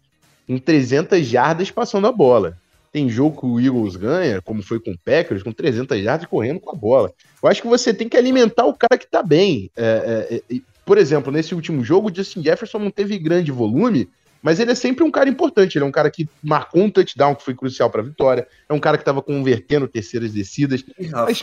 em 0.48 0.58
300 0.58 1.26
jardas 1.26 1.70
passando 1.70 2.06
a 2.06 2.12
bola. 2.12 2.56
Tem 2.90 3.08
jogo 3.08 3.40
que 3.40 3.46
o 3.46 3.60
Eagles 3.60 3.96
ganha, 3.96 4.40
como 4.40 4.62
foi 4.62 4.78
com 4.78 4.92
o 4.92 4.98
Packers, 4.98 5.42
com 5.42 5.52
300 5.52 6.00
jardas 6.00 6.28
correndo 6.28 6.60
com 6.60 6.70
a 6.70 6.78
bola. 6.78 7.12
Eu 7.42 7.48
acho 7.48 7.60
que 7.60 7.68
você 7.68 7.92
tem 7.92 8.08
que 8.08 8.16
alimentar 8.16 8.64
o 8.66 8.74
cara 8.74 8.96
que 8.96 9.10
tá 9.10 9.22
bem. 9.22 9.70
É, 9.76 10.40
é, 10.48 10.54
é 10.54 10.60
por 10.85 10.99
exemplo, 10.99 11.33
nesse 11.33 11.55
último 11.55 11.85
jogo, 11.85 12.11
o 12.11 12.14
Justin 12.14 12.43
Jefferson 12.43 12.79
não 12.79 12.91
teve 12.91 13.19
grande 13.19 13.50
volume, 13.50 14.09
mas 14.43 14.61
ele 14.61 14.73
é 14.73 14.75
sempre 14.75 15.03
um 15.03 15.11
cara 15.11 15.29
importante. 15.29 15.79
Ele 15.79 15.85
é 15.85 15.88
um 15.88 15.93
cara 15.93 16.11
que 16.11 16.29
marcou 16.43 16.83
um 16.83 16.91
touchdown 16.91 17.35
que 17.35 17.43
foi 17.43 17.55
crucial 17.55 17.88
para 17.88 18.03
a 18.03 18.05
vitória. 18.05 18.47
É 18.69 18.75
um 18.75 18.79
cara 18.79 18.99
que 18.99 19.03
estava 19.03 19.23
convertendo 19.23 19.88
terceiras 19.88 20.33
descidas. 20.33 20.85
Mas, 20.99 21.41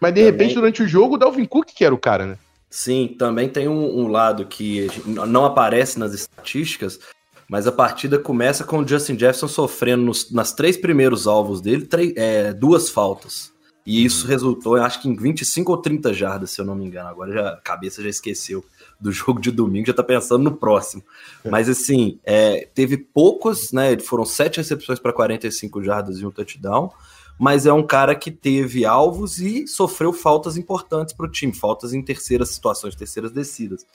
mas, 0.00 0.14
de 0.14 0.20
também... 0.20 0.24
repente, 0.24 0.54
durante 0.54 0.82
o 0.82 0.88
jogo, 0.88 1.16
o 1.16 1.18
Dalvin 1.18 1.44
Cook 1.44 1.70
que 1.74 1.84
era 1.84 1.94
o 1.94 1.98
cara, 1.98 2.24
né? 2.26 2.38
Sim, 2.70 3.16
também 3.18 3.48
tem 3.48 3.66
um, 3.66 4.00
um, 4.00 4.08
lado 4.08 4.44
que 4.46 4.88
não 5.06 5.44
aparece 5.44 5.98
nas 5.98 6.12
estatísticas, 6.12 7.00
mas 7.48 7.66
a 7.66 7.72
partida 7.72 8.18
começa 8.18 8.64
com 8.64 8.78
o 8.78 8.86
Justin 8.86 9.18
Jefferson 9.18 9.48
sofrendo 9.48 10.04
nos, 10.04 10.30
nas 10.30 10.52
três 10.52 10.76
primeiros 10.76 11.26
alvos 11.26 11.60
dele 11.60 11.86
três, 11.86 12.12
é, 12.16 12.52
duas 12.52 12.90
faltas. 12.90 13.52
E 13.86 14.04
isso 14.04 14.26
resultou, 14.26 14.74
acho 14.74 15.00
que 15.00 15.08
em 15.08 15.14
25 15.14 15.70
ou 15.70 15.78
30 15.78 16.12
jardas, 16.12 16.50
se 16.50 16.60
eu 16.60 16.64
não 16.64 16.74
me 16.74 16.84
engano. 16.84 17.08
Agora 17.08 17.32
já, 17.32 17.48
a 17.50 17.56
cabeça 17.56 18.02
já 18.02 18.08
esqueceu 18.08 18.64
do 19.00 19.12
jogo 19.12 19.40
de 19.40 19.52
domingo, 19.52 19.86
já 19.86 19.94
tá 19.94 20.02
pensando 20.02 20.42
no 20.42 20.56
próximo. 20.56 21.04
É. 21.44 21.48
Mas 21.48 21.68
assim, 21.68 22.18
é, 22.24 22.68
teve 22.74 22.96
poucos, 22.96 23.70
né? 23.70 23.96
Foram 24.00 24.24
sete 24.24 24.56
recepções 24.56 24.98
para 24.98 25.12
45 25.12 25.84
jardas 25.84 26.18
e 26.18 26.26
um 26.26 26.32
touchdown. 26.32 26.90
Mas 27.38 27.66
é 27.66 27.72
um 27.72 27.86
cara 27.86 28.14
que 28.14 28.30
teve 28.30 28.84
alvos 28.84 29.38
e 29.38 29.68
sofreu 29.68 30.12
faltas 30.12 30.56
importantes 30.56 31.14
para 31.14 31.26
o 31.26 31.30
time, 31.30 31.52
faltas 31.52 31.92
em 31.92 32.02
terceiras 32.02 32.48
situações, 32.48 32.96
terceiras 32.96 33.30
descidas. 33.30 33.86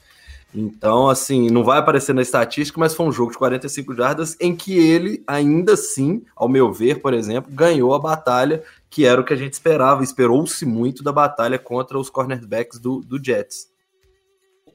Então, 0.53 1.09
assim, 1.09 1.49
não 1.49 1.63
vai 1.63 1.79
aparecer 1.79 2.13
na 2.13 2.21
estatística, 2.21 2.79
mas 2.79 2.93
foi 2.93 3.05
um 3.05 3.11
jogo 3.11 3.31
de 3.31 3.37
45 3.37 3.95
jardas 3.95 4.35
em 4.39 4.55
que 4.55 4.77
ele, 4.77 5.23
ainda 5.25 5.73
assim, 5.73 6.23
ao 6.35 6.49
meu 6.49 6.71
ver, 6.73 7.01
por 7.01 7.13
exemplo, 7.13 7.51
ganhou 7.51 7.93
a 7.93 7.99
batalha, 7.99 8.61
que 8.91 9.05
era 9.05 9.21
o 9.21 9.23
que 9.23 9.33
a 9.33 9.37
gente 9.37 9.53
esperava. 9.53 10.03
Esperou-se 10.03 10.65
muito 10.65 11.01
da 11.01 11.13
batalha 11.13 11.57
contra 11.57 11.97
os 11.97 12.09
cornerbacks 12.09 12.77
do, 12.77 12.99
do 12.99 13.23
Jets. 13.23 13.71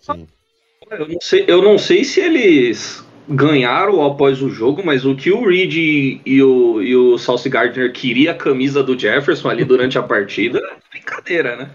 Sim. 0.00 0.26
Eu 0.90 1.08
não, 1.08 1.20
sei, 1.20 1.44
eu 1.46 1.62
não 1.62 1.78
sei 1.78 2.04
se 2.04 2.20
eles 2.20 3.04
ganharam 3.28 4.04
após 4.04 4.40
o 4.40 4.48
jogo, 4.48 4.82
mas 4.84 5.04
o 5.04 5.14
que 5.16 5.32
o 5.32 5.46
Reed 5.46 5.74
e 6.24 6.42
o, 6.42 6.80
e 6.80 6.96
o 6.96 7.18
Sauce 7.18 7.48
Gardner 7.48 7.92
queria 7.92 8.30
a 8.30 8.34
camisa 8.34 8.82
do 8.82 8.98
Jefferson 8.98 9.48
ali 9.48 9.64
durante 9.64 9.98
a 9.98 10.02
partida, 10.02 10.60
brincadeira, 10.90 11.56
né? 11.56 11.70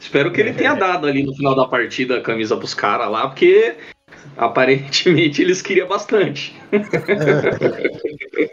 Espero 0.00 0.32
que 0.32 0.40
ele 0.40 0.54
tenha 0.54 0.74
dado 0.74 1.06
ali 1.06 1.22
no 1.22 1.34
final 1.34 1.54
da 1.54 1.66
partida 1.66 2.18
a 2.18 2.22
camisa 2.22 2.56
pros 2.56 2.74
caras 2.74 3.10
lá, 3.10 3.28
porque 3.28 3.76
Aparentemente 4.36 5.40
eles 5.42 5.62
queriam 5.62 5.86
bastante. 5.86 6.54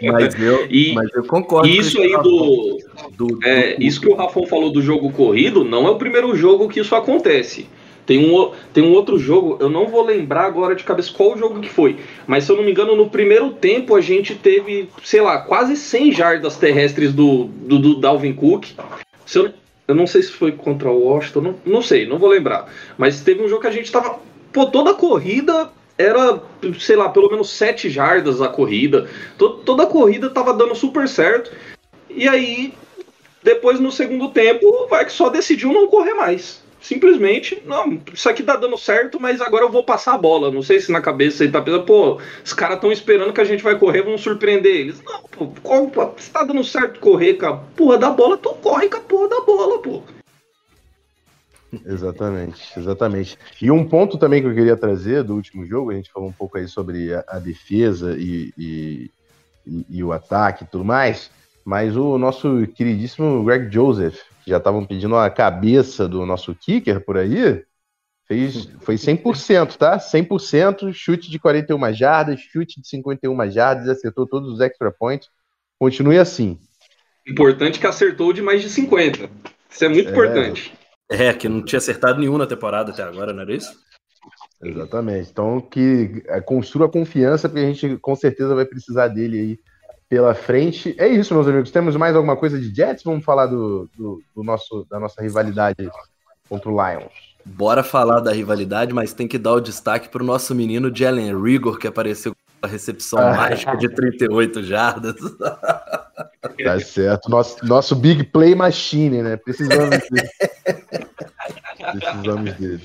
mas, 0.04 0.40
eu, 0.40 0.68
e, 0.70 0.94
mas 0.94 1.10
eu 1.13 1.24
concordo. 1.24 1.68
Isso 1.68 2.00
aí 2.00 2.12
do, 2.12 2.78
do, 3.18 3.28
do, 3.28 3.40
é, 3.44 3.75
Isso 3.80 4.00
que 4.00 4.10
o 4.10 4.16
Rafão 4.16 4.46
falou 4.46 4.72
do 4.72 4.82
jogo 4.82 5.12
corrido 5.12 5.63
não 5.63 5.88
é 5.88 5.90
o 5.90 5.98
primeiro 5.98 6.36
jogo 6.36 6.70
que 6.70 6.80
isso 6.80 6.96
acontece. 6.96 7.68
Tem 8.06 8.18
um, 8.18 8.51
tem 8.74 8.84
um 8.84 8.94
outro 8.94 9.18
jogo, 9.18 9.58
eu 9.60 9.70
não 9.70 9.88
vou 9.88 10.04
lembrar 10.04 10.46
agora 10.46 10.75
de 10.75 10.84
cabeça 10.84 11.13
qual 11.13 11.38
jogo 11.38 11.60
que 11.60 11.70
foi, 11.70 11.98
mas 12.25 12.44
se 12.44 12.51
eu 12.51 12.58
não 12.58 12.63
me 12.63 12.72
engano, 12.72 12.96
no 12.96 13.10
primeiro 13.10 13.51
tempo 13.51 13.96
a 13.96 14.01
gente 14.01 14.36
teve, 14.36 14.90
sei 15.04 15.22
lá, 15.22 15.38
quase 15.38 15.78
100 15.78 16.12
jardas 16.12 16.58
terrestres 16.58 17.13
do, 17.13 17.46
do, 17.46 17.80
do 17.80 17.96
Dalvin 18.00 18.34
Cook. 18.34 18.66
Se 19.25 19.38
eu, 19.38 19.51
eu 19.88 19.96
não 19.96 20.08
sei 20.08 20.24
se 20.24 20.32
foi 20.32 20.51
contra 20.51 20.90
o 20.90 21.04
Washington, 21.06 21.42
não, 21.42 21.56
não 21.66 21.82
sei, 21.82 22.06
não 22.06 22.18
vou 22.18 22.30
lembrar. 22.30 22.68
Mas 22.98 23.22
teve 23.22 23.44
um 23.44 23.48
jogo 23.48 23.62
que 23.62 23.68
a 23.68 23.72
gente 23.72 23.92
tava. 23.92 24.20
Pô, 24.53 24.65
toda 24.65 24.91
a 24.91 24.96
corrida 24.96 25.70
era, 25.98 26.41
sei 26.79 26.96
lá, 26.96 27.10
pelo 27.10 27.29
menos 27.29 27.50
7 27.50 27.89
jardas 27.89 28.41
a 28.41 28.48
corrida. 28.48 29.10
Toda, 29.38 29.63
toda 29.63 29.84
a 29.84 29.88
corrida 29.88 30.29
tava 30.29 30.53
dando 30.53 30.75
super 30.75 31.08
certo. 31.08 31.51
E 32.10 32.27
aí, 32.27 32.74
depois 33.43 33.79
no 33.79 33.91
segundo 33.91 34.29
tempo, 34.29 34.88
vai 34.89 35.05
que 35.05 35.12
só 35.12 35.29
decidiu 35.29 35.72
não 35.72 35.88
correr 35.88 36.13
mais 36.13 36.62
simplesmente, 36.81 37.62
não, 37.65 38.01
isso 38.12 38.27
aqui 38.27 38.41
tá 38.41 38.55
dando 38.55 38.75
certo, 38.75 39.20
mas 39.20 39.39
agora 39.39 39.63
eu 39.63 39.70
vou 39.70 39.84
passar 39.84 40.15
a 40.15 40.17
bola. 40.17 40.51
Não 40.51 40.63
sei 40.63 40.79
se 40.79 40.91
na 40.91 41.00
cabeça 41.00 41.43
ele 41.43 41.53
tá 41.53 41.62
pensando, 41.62 41.86
pô, 41.86 42.20
os 42.43 42.53
caras 42.53 42.75
estão 42.75 42.91
esperando 42.91 43.31
que 43.31 43.39
a 43.39 43.46
gente 43.46 43.63
vai 43.63 43.77
correr, 43.77 44.01
vamos 44.01 44.22
surpreender 44.22 44.75
eles. 44.75 45.01
Não, 45.03 45.22
pô, 45.88 46.12
se 46.17 46.31
tá 46.31 46.43
dando 46.43 46.63
certo 46.63 47.00
correr 47.00 47.36
com 47.36 47.46
a 47.46 47.58
porra 47.58 47.98
da 47.98 48.10
bola, 48.10 48.36
tu 48.36 48.50
corre 48.55 48.89
com 48.89 48.98
a 48.98 49.01
porra 49.01 49.29
da 49.29 49.41
bola, 49.41 49.79
pô. 49.79 50.01
Exatamente, 51.86 52.78
exatamente. 52.78 53.38
E 53.62 53.72
um 53.72 53.88
ponto 53.88 54.18
também 54.18 54.42
que 54.42 54.48
eu 54.48 54.54
queria 54.54 54.75
trazer 54.75 55.24
do 55.24 55.36
último 55.36 55.66
jogo, 55.66 55.92
a 55.92 55.96
gente 55.96 56.12
falou 56.12 56.30
um 56.30 56.34
pouco 56.34 56.58
aí 56.58 56.68
sobre 56.68 57.13
a, 57.13 57.24
a 57.28 57.40
defesa 57.40 58.16
e, 58.18 58.54
e, 58.58 59.12
e, 59.66 59.86
e 59.90 60.04
o 60.04 60.12
ataque 60.12 60.63
e 60.63 60.68
tudo 60.68 60.84
mais, 60.84 61.32
mas 61.63 61.96
o 61.96 62.18
nosso 62.18 62.68
queridíssimo 62.75 63.44
Greg 63.44 63.74
Joseph, 63.74 64.20
que 64.44 64.50
já 64.50 64.58
estavam 64.58 64.86
pedindo 64.86 65.16
a 65.16 65.30
cabeça 65.30 66.08
do 66.08 66.25
nosso 66.25 66.54
kicker 66.54 67.00
por 67.06 67.18
aí, 67.18 67.63
fez, 68.28 68.70
foi 68.82 68.96
100%, 68.96 69.78
tá? 69.78 69.98
100%, 69.98 70.92
chute 70.94 71.30
de 71.30 71.40
41 71.40 71.94
jardas, 71.94 72.40
chute 72.40 72.82
de 72.82 72.88
51 72.88 73.51
jardas, 73.51 73.88
acertou 73.88 74.28
todos 74.28 74.51
os 74.54 74.60
extra 74.60 74.92
points. 74.92 75.30
Continue 75.80 76.18
assim. 76.18 76.60
Importante 77.28 77.80
que 77.80 77.88
acertou 77.88 78.34
de 78.34 78.42
mais 78.42 78.62
de 78.62 78.70
50. 78.70 79.30
Isso 79.70 79.86
é 79.86 79.90
muito 79.90 80.10
é... 80.10 80.12
importante. 80.12 80.74
É, 81.12 81.34
que 81.34 81.50
não 81.50 81.62
tinha 81.62 81.77
acertado 81.77 82.20
nenhum 82.20 82.38
na 82.38 82.48
temporada 82.48 82.91
até 82.91 83.03
agora, 83.03 83.34
não 83.34 83.41
era 83.41 83.53
isso? 83.53 83.70
Exatamente. 84.63 85.30
Então, 85.30 85.60
que 85.60 86.24
é, 86.27 86.39
construa 86.39 86.89
confiança, 86.89 87.50
porque 87.50 87.65
a 87.65 87.68
gente 87.68 87.98
com 87.98 88.15
certeza 88.15 88.56
vai 88.56 88.63
precisar 88.63 89.10
dele 89.10 89.39
aí 89.39 89.60
pela 90.08 90.34
frente. 90.34 90.96
É 90.98 91.10
isso, 91.10 91.34
meus 91.34 91.48
amigos. 91.48 91.70
Temos 91.70 91.98
mais 91.98 92.15
alguma 92.15 92.38
coisa 92.38 92.58
de 92.58 92.74
Jets? 92.74 93.03
Vamos 93.03 93.25
falar 93.25 93.48
do, 93.48 93.89
do, 93.98 94.22
do 94.34 94.41
nosso, 94.41 94.86
da 94.89 95.00
nossa 95.00 95.22
rivalidade 95.22 95.89
contra 96.48 96.70
o 96.70 96.74
Lions. 96.74 97.36
Bora 97.44 97.84
falar 97.84 98.20
da 98.22 98.32
rivalidade, 98.32 98.94
mas 98.94 99.13
tem 99.13 99.27
que 99.27 99.38
dar 99.38 99.53
o 99.53 99.62
destaque 99.62 100.08
para 100.08 100.24
o 100.24 100.25
nosso 100.25 100.56
menino 100.56 100.96
Jalen 100.96 101.41
Rigor, 101.41 101.77
que 101.77 101.88
apareceu 101.88 102.34
com 102.34 102.68
a 102.68 102.70
recepção 102.70 103.20
ah. 103.20 103.36
mágica 103.36 103.75
de 103.75 103.89
38 103.89 104.63
jardas. 104.63 105.15
Tá 106.42 106.80
certo. 106.82 107.30
Nosso, 107.30 107.66
nosso 107.66 107.96
Big 107.96 108.24
Play 108.26 108.56
Machine, 108.56 109.22
né? 109.22 109.38
Precisamos 109.38 109.90
dele. 110.10 110.30
Precisamos 111.94 112.54
dele. 112.56 112.84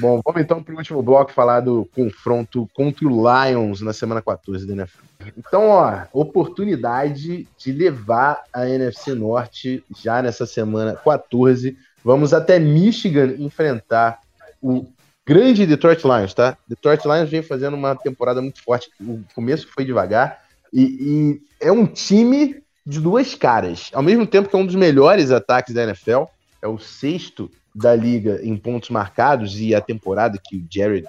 Bom, 0.00 0.20
vamos 0.24 0.40
então 0.40 0.62
para 0.62 0.74
o 0.74 0.78
último 0.78 1.02
bloco 1.02 1.32
falar 1.32 1.60
do 1.60 1.88
confronto 1.94 2.68
contra 2.74 3.06
o 3.06 3.10
Lions 3.10 3.80
na 3.80 3.92
semana 3.92 4.20
14 4.20 4.66
da 4.66 4.72
NFL. 4.72 5.04
Então, 5.36 5.68
ó, 5.68 6.02
oportunidade 6.12 7.46
de 7.56 7.72
levar 7.72 8.42
a 8.52 8.68
NFC 8.68 9.14
Norte 9.14 9.84
já 9.96 10.20
nessa 10.22 10.44
semana 10.44 10.96
14. 10.96 11.76
Vamos 12.04 12.32
até 12.32 12.58
Michigan 12.58 13.34
enfrentar 13.38 14.20
o 14.60 14.86
grande 15.26 15.66
Detroit 15.66 16.02
Lions, 16.02 16.34
tá? 16.34 16.56
Detroit 16.66 17.04
Lions 17.04 17.30
vem 17.30 17.42
fazendo 17.42 17.74
uma 17.74 17.94
temporada 17.94 18.42
muito 18.42 18.62
forte. 18.62 18.90
O 19.00 19.22
começo 19.34 19.68
foi 19.68 19.84
devagar 19.84 20.42
e, 20.72 20.82
e 20.82 21.42
é 21.60 21.70
um 21.70 21.86
time 21.86 22.62
de 22.86 23.00
duas 23.00 23.34
caras. 23.34 23.90
Ao 23.92 24.02
mesmo 24.02 24.26
tempo 24.26 24.48
que 24.48 24.56
é 24.56 24.58
um 24.58 24.66
dos 24.66 24.74
melhores 24.74 25.30
ataques 25.30 25.74
da 25.74 25.82
NFL, 25.84 26.24
é 26.62 26.68
o 26.68 26.78
sexto 26.78 27.50
da 27.74 27.94
liga 27.94 28.40
em 28.42 28.56
pontos 28.56 28.90
marcados 28.90 29.60
e 29.60 29.74
a 29.74 29.80
temporada 29.80 30.40
que 30.42 30.56
o 30.56 30.66
Jared 30.68 31.06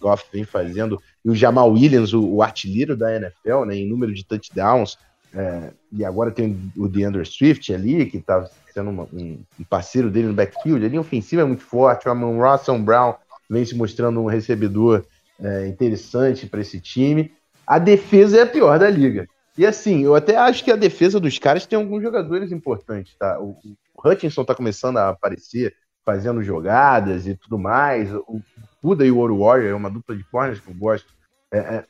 Goff 0.00 0.24
vem 0.32 0.44
fazendo, 0.44 1.00
e 1.24 1.30
o 1.30 1.34
Jamal 1.34 1.72
Williams, 1.72 2.12
o, 2.12 2.24
o 2.24 2.42
artilheiro 2.42 2.96
da 2.96 3.14
NFL, 3.14 3.64
né, 3.66 3.76
em 3.76 3.88
número 3.88 4.12
de 4.14 4.24
touchdowns, 4.24 4.96
é, 5.34 5.72
e 5.90 6.04
agora 6.04 6.30
tem 6.30 6.72
o 6.76 6.86
DeAndre 6.86 7.26
Swift 7.26 7.74
ali, 7.74 8.06
que 8.06 8.18
está 8.18 8.48
sendo 8.72 8.90
uma, 8.90 9.08
um, 9.12 9.40
um, 9.58 9.64
parceiro 9.68 10.10
dele 10.10 10.28
no 10.28 10.34
backfield, 10.34 10.84
a 10.84 10.88
linha 10.88 11.00
ofensiva 11.00 11.42
é 11.42 11.44
muito 11.44 11.62
forte, 11.62 12.06
o 12.06 12.10
Amon 12.10 12.38
Russell 12.38 12.78
Brown 12.78 13.14
vem 13.50 13.64
se 13.64 13.74
mostrando 13.74 14.20
um 14.20 14.26
recebedor 14.26 15.04
é, 15.40 15.66
interessante 15.66 16.46
para 16.46 16.60
esse 16.60 16.80
time. 16.80 17.32
A 17.66 17.78
defesa 17.78 18.38
é 18.38 18.42
a 18.42 18.46
pior 18.46 18.78
da 18.78 18.88
liga. 18.88 19.26
E 19.56 19.64
assim, 19.64 20.02
eu 20.02 20.14
até 20.14 20.36
acho 20.36 20.64
que 20.64 20.72
a 20.72 20.76
defesa 20.76 21.20
dos 21.20 21.38
caras 21.38 21.66
tem 21.66 21.78
alguns 21.78 22.02
jogadores 22.02 22.50
importantes, 22.50 23.14
tá? 23.16 23.38
O, 23.40 23.56
o 23.94 24.08
Hutchinson 24.08 24.42
está 24.42 24.54
começando 24.54 24.96
a 24.96 25.10
aparecer, 25.10 25.74
fazendo 26.04 26.42
jogadas 26.42 27.26
e 27.26 27.36
tudo 27.36 27.58
mais. 27.58 28.12
O 28.12 28.42
Buda 28.82 29.06
e 29.06 29.10
o 29.10 29.18
Ouro 29.18 29.38
Warrior 29.38 29.70
é 29.70 29.74
uma 29.74 29.90
dupla 29.90 30.16
de 30.16 30.24
corners 30.24 30.60
que 30.60 30.68
eu 30.68 30.74
gosto. 30.74 31.06
É, 31.52 31.58
é, 31.58 31.84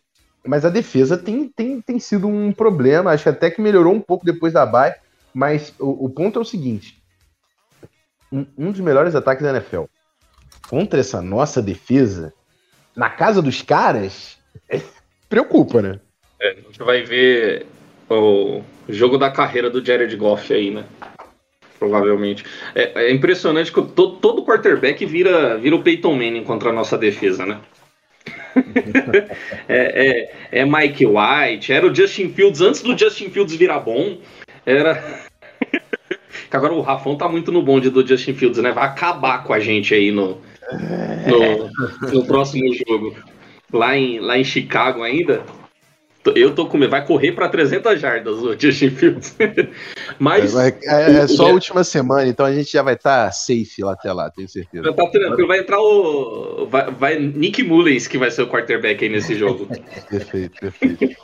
mas 0.46 0.64
a 0.64 0.70
defesa 0.70 1.16
tem, 1.16 1.48
tem, 1.48 1.80
tem 1.80 1.98
sido 1.98 2.28
um 2.28 2.52
problema. 2.52 3.10
Acho 3.10 3.30
até 3.30 3.50
que 3.50 3.62
melhorou 3.62 3.94
um 3.94 4.00
pouco 4.00 4.26
depois 4.26 4.52
da 4.52 4.66
bye. 4.66 4.94
Mas 5.32 5.74
o, 5.78 6.04
o 6.04 6.10
ponto 6.10 6.38
é 6.38 6.42
o 6.42 6.44
seguinte: 6.44 7.02
um, 8.30 8.46
um, 8.56 8.70
dos 8.70 8.80
melhores 8.80 9.14
ataques 9.14 9.42
da 9.42 9.50
NFL 9.50 9.84
contra 10.68 11.00
essa 11.00 11.20
nossa 11.20 11.60
defesa, 11.60 12.32
na 12.94 13.10
casa 13.10 13.42
dos 13.42 13.62
caras, 13.62 14.38
preocupa, 15.28 15.82
né? 15.82 16.00
É, 16.40 16.50
a 16.50 16.54
gente 16.54 16.78
vai 16.78 17.02
ver 17.02 17.66
o 18.10 18.62
jogo 18.88 19.16
da 19.16 19.30
carreira 19.30 19.70
do 19.70 19.84
Jared 19.84 20.14
Goff 20.16 20.52
aí, 20.52 20.70
né? 20.70 20.84
provavelmente. 21.84 22.44
É, 22.74 23.06
é 23.06 23.12
impressionante 23.12 23.72
que 23.72 23.82
todo, 23.82 24.16
todo 24.16 24.44
quarterback 24.44 25.04
vira, 25.04 25.58
vira 25.58 25.76
o 25.76 25.82
Peyton 25.82 26.14
Manning 26.14 26.44
contra 26.44 26.70
a 26.70 26.72
nossa 26.72 26.96
defesa, 26.96 27.44
né? 27.44 27.58
é, 29.68 30.30
é, 30.50 30.60
é, 30.60 30.64
Mike 30.64 31.04
White, 31.04 31.72
era 31.72 31.86
o 31.86 31.94
Justin 31.94 32.30
Fields 32.30 32.60
antes 32.60 32.82
do 32.82 32.96
Justin 32.96 33.30
Fields 33.30 33.54
virar 33.54 33.80
bom. 33.80 34.18
Era. 34.64 35.02
agora 36.50 36.72
o 36.72 36.80
Rafão 36.80 37.16
tá 37.16 37.28
muito 37.28 37.50
no 37.50 37.62
bonde 37.62 37.90
do 37.90 38.06
Justin 38.06 38.34
Fields, 38.34 38.62
né? 38.62 38.70
Vai 38.72 38.84
acabar 38.84 39.42
com 39.42 39.52
a 39.52 39.58
gente 39.58 39.92
aí 39.92 40.12
no, 40.12 40.40
no, 41.26 42.10
no 42.12 42.26
próximo 42.26 42.72
jogo. 42.72 43.14
Lá 43.72 43.96
em, 43.96 44.20
lá 44.20 44.38
em 44.38 44.44
Chicago 44.44 45.02
ainda. 45.02 45.42
Eu 46.34 46.54
tô 46.54 46.66
com 46.66 46.78
medo. 46.78 46.90
Vai 46.90 47.04
correr 47.04 47.32
para 47.32 47.48
300 47.48 48.00
jardas 48.00 48.38
o 48.38 48.58
Justin 48.58 48.90
Fields. 48.96 49.36
Mas. 50.18 50.54
É, 50.56 50.78
é, 50.84 51.16
é 51.18 51.26
só 51.26 51.46
a 51.46 51.52
última 51.52 51.84
semana, 51.84 52.26
então 52.26 52.46
a 52.46 52.52
gente 52.52 52.72
já 52.72 52.82
vai 52.82 52.94
estar 52.94 53.26
tá 53.26 53.32
safe 53.32 53.82
lá 53.82 53.92
até 53.92 54.12
lá, 54.12 54.30
tenho 54.30 54.48
certeza. 54.48 54.92
Tá 54.92 55.06
tranquilo. 55.06 55.48
Vai 55.48 55.58
entrar 55.58 55.80
o. 55.80 56.66
Vai, 56.70 56.90
vai 56.90 57.18
Nick 57.18 57.62
Mullins, 57.62 58.06
que 58.06 58.16
vai 58.16 58.30
ser 58.30 58.42
o 58.42 58.48
quarterback 58.48 59.04
aí 59.04 59.10
nesse 59.10 59.34
jogo. 59.34 59.66
perfeito, 60.08 60.58
perfeito. 60.60 61.16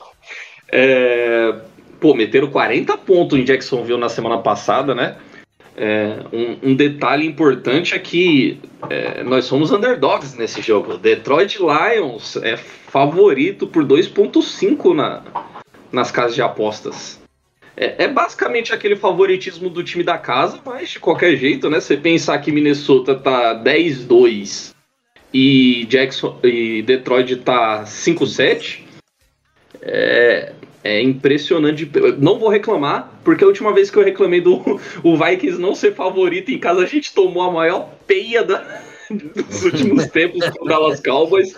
É, 0.70 1.54
pô, 1.98 2.14
meteram 2.14 2.50
40 2.50 2.96
pontos 2.98 3.38
em 3.38 3.44
Jacksonville 3.44 3.98
na 3.98 4.08
semana 4.08 4.38
passada, 4.38 4.94
né? 4.94 5.16
É, 5.82 6.26
um, 6.30 6.72
um, 6.72 6.74
detalhe 6.74 7.26
importante 7.26 7.94
é 7.94 7.98
que 7.98 8.60
é, 8.90 9.24
nós 9.24 9.46
somos 9.46 9.72
underdogs 9.72 10.34
nesse 10.34 10.60
jogo. 10.60 10.98
Detroit 10.98 11.58
Lions 11.58 12.36
é 12.36 12.54
favorito 12.58 13.66
por 13.66 13.82
2,5 13.82 14.94
na, 14.94 15.22
nas 15.90 16.10
casas 16.10 16.34
de 16.34 16.42
apostas. 16.42 17.18
É, 17.74 18.04
é, 18.04 18.08
basicamente 18.08 18.74
aquele 18.74 18.94
favoritismo 18.94 19.70
do 19.70 19.82
time 19.82 20.04
da 20.04 20.18
casa, 20.18 20.60
mas 20.66 20.90
de 20.90 21.00
qualquer 21.00 21.34
jeito, 21.36 21.70
né? 21.70 21.80
Você 21.80 21.96
pensar 21.96 22.38
que 22.40 22.52
Minnesota 22.52 23.14
tá 23.14 23.54
10-2 23.54 24.74
e 25.32 25.86
Jackson 25.86 26.38
e 26.44 26.82
Detroit 26.82 27.36
tá 27.36 27.84
5-7, 27.84 28.80
é, 29.80 30.52
é 30.82 31.00
impressionante. 31.02 31.90
Não 32.18 32.38
vou 32.38 32.48
reclamar, 32.48 33.12
porque 33.24 33.44
a 33.44 33.46
última 33.46 33.72
vez 33.72 33.90
que 33.90 33.98
eu 33.98 34.04
reclamei 34.04 34.40
do 34.40 34.80
o 35.02 35.16
Vikings 35.16 35.60
não 35.60 35.74
ser 35.74 35.94
favorito 35.94 36.50
em 36.50 36.58
casa, 36.58 36.82
a 36.82 36.86
gente 36.86 37.14
tomou 37.14 37.42
a 37.42 37.52
maior 37.52 37.90
peia 38.06 38.42
da, 38.42 38.82
dos 39.10 39.64
últimos 39.64 40.06
tempos 40.10 40.48
com 40.50 40.64
o 40.64 40.68
Dallas 40.68 41.00
Cowboys. 41.00 41.54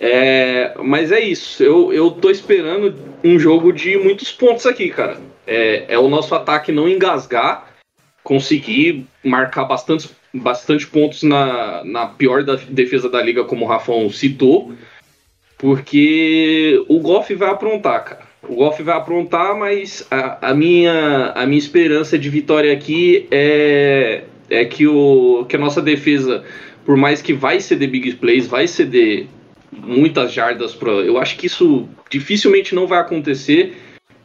É, 0.00 0.74
mas 0.78 1.10
é 1.10 1.20
isso. 1.20 1.62
Eu, 1.62 1.92
eu 1.92 2.10
tô 2.10 2.30
esperando 2.30 2.94
um 3.24 3.38
jogo 3.38 3.72
de 3.72 3.96
muitos 3.96 4.30
pontos 4.30 4.64
aqui, 4.64 4.90
cara. 4.90 5.20
É, 5.46 5.86
é 5.88 5.98
o 5.98 6.08
nosso 6.08 6.34
ataque 6.34 6.70
não 6.70 6.88
engasgar, 6.88 7.74
conseguir 8.22 9.06
marcar 9.24 9.64
bastante, 9.64 10.08
bastante 10.32 10.86
pontos 10.86 11.24
na, 11.24 11.82
na 11.84 12.06
pior 12.06 12.44
da 12.44 12.54
defesa 12.54 13.08
da 13.08 13.20
liga, 13.20 13.42
como 13.42 13.64
o 13.64 13.68
Rafão 13.68 14.08
citou, 14.10 14.72
porque 15.58 16.82
o 16.88 17.00
Goff 17.00 17.34
vai 17.34 17.50
aprontar, 17.50 18.04
cara. 18.04 18.28
O 18.48 18.54
Goff 18.54 18.80
vai 18.82 18.96
aprontar, 18.96 19.58
mas 19.58 20.06
a, 20.10 20.50
a, 20.50 20.54
minha, 20.54 21.32
a 21.34 21.44
minha 21.44 21.58
esperança 21.58 22.16
de 22.16 22.30
vitória 22.30 22.72
aqui 22.72 23.26
é, 23.30 24.22
é 24.48 24.64
que, 24.64 24.86
o, 24.86 25.44
que 25.48 25.56
a 25.56 25.58
nossa 25.58 25.82
defesa, 25.82 26.44
por 26.86 26.96
mais 26.96 27.20
que 27.20 27.32
vai 27.32 27.60
ceder 27.60 27.90
big 27.90 28.14
plays, 28.14 28.46
vai 28.46 28.68
ceder 28.68 29.26
muitas 29.72 30.32
jardas 30.32 30.74
para. 30.74 30.92
Eu 30.92 31.18
acho 31.18 31.36
que 31.36 31.46
isso 31.46 31.88
dificilmente 32.08 32.74
não 32.74 32.86
vai 32.86 33.00
acontecer. 33.00 33.76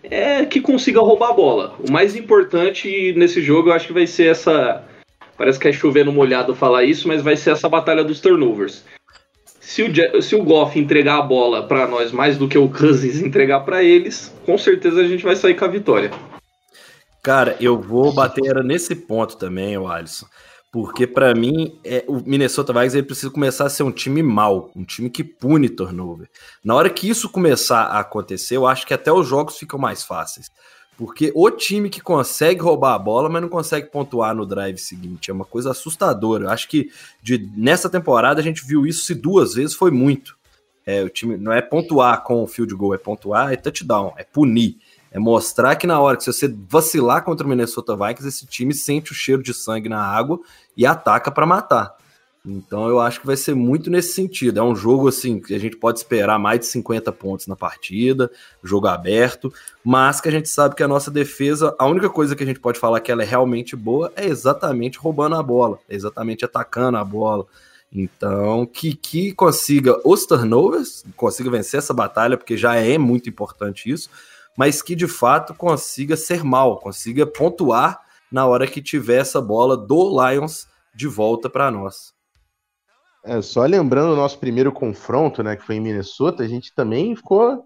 É 0.03 0.45
que 0.45 0.59
consiga 0.59 0.99
roubar 0.99 1.29
a 1.29 1.33
bola. 1.33 1.75
O 1.79 1.91
mais 1.91 2.15
importante 2.15 3.13
nesse 3.15 3.41
jogo 3.41 3.69
eu 3.69 3.73
acho 3.73 3.87
que 3.87 3.93
vai 3.93 4.05
ser 4.05 4.27
essa. 4.27 4.83
Parece 5.37 5.57
que 5.57 5.67
é 5.67 5.71
chovendo 5.71 6.11
molhado 6.11 6.53
falar 6.53 6.83
isso, 6.83 7.07
mas 7.07 7.21
vai 7.21 7.35
ser 7.35 7.51
essa 7.51 7.67
batalha 7.67 8.03
dos 8.03 8.19
turnovers. 8.19 8.83
Se 9.63 9.81
o, 9.81 10.21
se 10.21 10.35
o 10.35 10.43
Goff 10.43 10.77
entregar 10.77 11.19
a 11.19 11.21
bola 11.21 11.65
para 11.65 11.87
nós 11.87 12.11
mais 12.11 12.37
do 12.37 12.49
que 12.49 12.57
o 12.57 12.69
Cousins 12.69 13.21
entregar 13.21 13.61
para 13.61 13.81
eles, 13.81 14.31
com 14.45 14.57
certeza 14.57 14.99
a 14.99 15.07
gente 15.07 15.23
vai 15.23 15.35
sair 15.37 15.55
com 15.55 15.63
a 15.63 15.69
vitória. 15.69 16.11
Cara, 17.23 17.55
eu 17.61 17.79
vou 17.81 18.13
bater 18.13 18.61
nesse 18.63 18.93
ponto 18.93 19.37
também, 19.37 19.77
o 19.77 19.87
Alisson. 19.87 20.27
Porque 20.69 21.07
para 21.07 21.33
mim, 21.33 21.79
é, 21.83 22.03
o 22.07 22.19
Minnesota 22.25 22.73
Vikings 22.73 22.97
ele 22.97 23.07
precisa 23.07 23.31
começar 23.31 23.65
a 23.65 23.69
ser 23.69 23.83
um 23.83 23.91
time 23.91 24.21
mau, 24.21 24.69
um 24.75 24.83
time 24.83 25.09
que 25.09 25.23
pune 25.23 25.69
turnover. 25.69 26.27
Na 26.63 26.75
hora 26.75 26.89
que 26.89 27.09
isso 27.09 27.29
começar 27.29 27.83
a 27.83 27.99
acontecer, 27.99 28.57
eu 28.57 28.67
acho 28.67 28.85
que 28.85 28.93
até 28.93 29.11
os 29.11 29.25
jogos 29.25 29.57
ficam 29.57 29.79
mais 29.79 30.03
fáceis. 30.03 30.51
Porque 30.97 31.31
o 31.35 31.49
time 31.49 31.89
que 31.89 32.01
consegue 32.01 32.61
roubar 32.61 32.93
a 32.93 32.99
bola, 32.99 33.29
mas 33.29 33.41
não 33.41 33.49
consegue 33.49 33.89
pontuar 33.89 34.35
no 34.35 34.45
drive 34.45 34.77
seguinte, 34.77 35.31
é 35.31 35.33
uma 35.33 35.45
coisa 35.45 35.71
assustadora. 35.71 36.45
Eu 36.45 36.49
acho 36.49 36.69
que 36.69 36.91
de, 37.21 37.49
nessa 37.55 37.89
temporada 37.89 38.39
a 38.39 38.43
gente 38.43 38.65
viu 38.65 38.85
isso 38.85 39.03
se 39.05 39.15
duas 39.15 39.55
vezes 39.55 39.75
foi 39.75 39.91
muito. 39.91 40.37
É, 40.85 41.01
o 41.01 41.09
time 41.09 41.37
não 41.37 41.51
é 41.51 41.61
pontuar 41.61 42.23
com 42.23 42.43
o 42.43 42.47
field 42.47 42.75
goal, 42.75 42.93
é 42.93 42.97
pontuar, 42.97 43.51
é 43.51 43.55
touchdown, 43.55 44.13
é 44.17 44.23
punir. 44.23 44.77
É 45.11 45.19
mostrar 45.19 45.75
que 45.75 45.85
na 45.85 45.99
hora 45.99 46.17
que 46.17 46.25
você 46.25 46.47
vacilar 46.67 47.23
contra 47.23 47.45
o 47.45 47.49
Minnesota 47.49 47.95
Vikings, 47.95 48.27
esse 48.27 48.47
time 48.47 48.73
sente 48.73 49.11
o 49.11 49.15
cheiro 49.15 49.43
de 49.43 49.53
sangue 49.53 49.87
na 49.87 50.01
água 50.01 50.39
e 50.75 50.85
ataca 50.85 51.31
para 51.31 51.45
matar. 51.45 51.95
Então 52.45 52.89
eu 52.89 52.99
acho 52.99 53.21
que 53.21 53.25
vai 53.25 53.37
ser 53.37 53.55
muito 53.55 53.89
nesse 53.89 54.13
sentido. 54.13 54.59
É 54.59 54.63
um 54.63 54.75
jogo 54.75 55.07
assim 55.07 55.39
que 55.39 55.55
a 55.55 55.59
gente 55.59 55.77
pode 55.77 55.99
esperar 55.99 56.37
mais 56.37 56.59
de 56.59 56.65
50 56.65 57.09
pontos 57.13 57.47
na 57.47 57.55
partida, 57.55 58.29
jogo 58.61 58.87
aberto, 58.87 59.53
mas 59.83 60.19
que 60.19 60.27
a 60.27 60.31
gente 60.31 60.49
sabe 60.49 60.75
que 60.75 60.83
a 60.83 60.87
nossa 60.87 61.09
defesa, 61.09 61.73
a 61.79 61.85
única 61.85 62.09
coisa 62.09 62.35
que 62.35 62.43
a 62.43 62.45
gente 62.45 62.59
pode 62.59 62.79
falar 62.79 62.99
que 62.99 63.11
ela 63.11 63.23
é 63.23 63.25
realmente 63.25 63.77
boa 63.77 64.11
é 64.15 64.25
exatamente 64.25 64.97
roubando 64.97 65.35
a 65.35 65.43
bola, 65.43 65.79
é 65.87 65.95
exatamente 65.95 66.43
atacando 66.43 66.97
a 66.97 67.03
bola. 67.03 67.45
Então, 67.95 68.65
que, 68.65 68.93
que 68.93 69.31
consiga 69.33 70.01
os 70.03 70.25
turnovers, 70.25 71.05
consiga 71.15 71.49
vencer 71.49 71.77
essa 71.77 71.93
batalha, 71.93 72.35
porque 72.35 72.57
já 72.57 72.75
é 72.75 72.97
muito 72.97 73.29
importante 73.29 73.89
isso, 73.89 74.09
mas 74.57 74.81
que 74.81 74.95
de 74.95 75.07
fato 75.07 75.53
consiga 75.53 76.17
ser 76.17 76.43
mal, 76.43 76.77
consiga 76.79 77.25
pontuar 77.25 78.01
na 78.31 78.45
hora 78.45 78.67
que 78.67 78.81
tiver 78.81 79.21
essa 79.21 79.39
bola 79.39 79.77
do 79.77 80.09
Lions 80.09 80.67
de 80.93 81.07
volta 81.07 81.49
para 81.49 81.71
nós. 81.71 82.12
É, 83.25 83.41
só 83.41 83.65
lembrando 83.65 84.13
o 84.13 84.15
nosso 84.15 84.37
primeiro 84.37 84.71
confronto, 84.71 85.41
né, 85.41 85.55
que 85.55 85.63
foi 85.63 85.75
em 85.75 85.79
Minnesota, 85.79 86.43
a 86.43 86.47
gente 86.47 86.73
também 86.75 87.15
ficou 87.15 87.65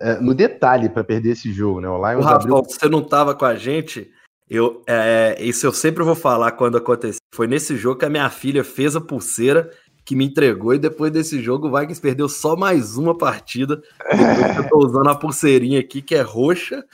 é, 0.00 0.18
no 0.20 0.34
detalhe 0.34 0.88
para 0.88 1.04
perder 1.04 1.32
esse 1.32 1.52
jogo, 1.52 1.80
né? 1.80 1.88
O 1.88 1.98
Lions 1.98 2.24
o 2.24 2.28
abriu... 2.28 2.62
você 2.62 2.88
não 2.88 3.00
estava 3.00 3.34
com 3.34 3.44
a 3.44 3.54
gente, 3.56 4.10
eu, 4.48 4.82
é, 4.86 5.36
isso 5.40 5.66
eu 5.66 5.72
sempre 5.72 6.04
vou 6.04 6.14
falar 6.14 6.52
quando 6.52 6.76
acontecer. 6.76 7.18
Foi 7.34 7.46
nesse 7.46 7.76
jogo 7.76 7.98
que 7.98 8.04
a 8.04 8.10
minha 8.10 8.30
filha 8.30 8.62
fez 8.62 8.94
a 8.94 9.00
pulseira 9.00 9.70
que 10.04 10.14
me 10.14 10.24
entregou 10.24 10.72
e 10.72 10.78
depois 10.78 11.10
desse 11.10 11.42
jogo 11.42 11.66
o 11.66 11.76
Vikings 11.76 12.00
perdeu 12.00 12.28
só 12.28 12.54
mais 12.56 12.96
uma 12.96 13.16
partida. 13.16 13.82
Depois 14.08 14.56
eu 14.56 14.68
tô 14.68 14.78
usando 14.78 15.08
a 15.10 15.16
pulseirinha 15.16 15.80
aqui 15.80 16.00
que 16.00 16.14
é 16.14 16.20
roxa 16.20 16.84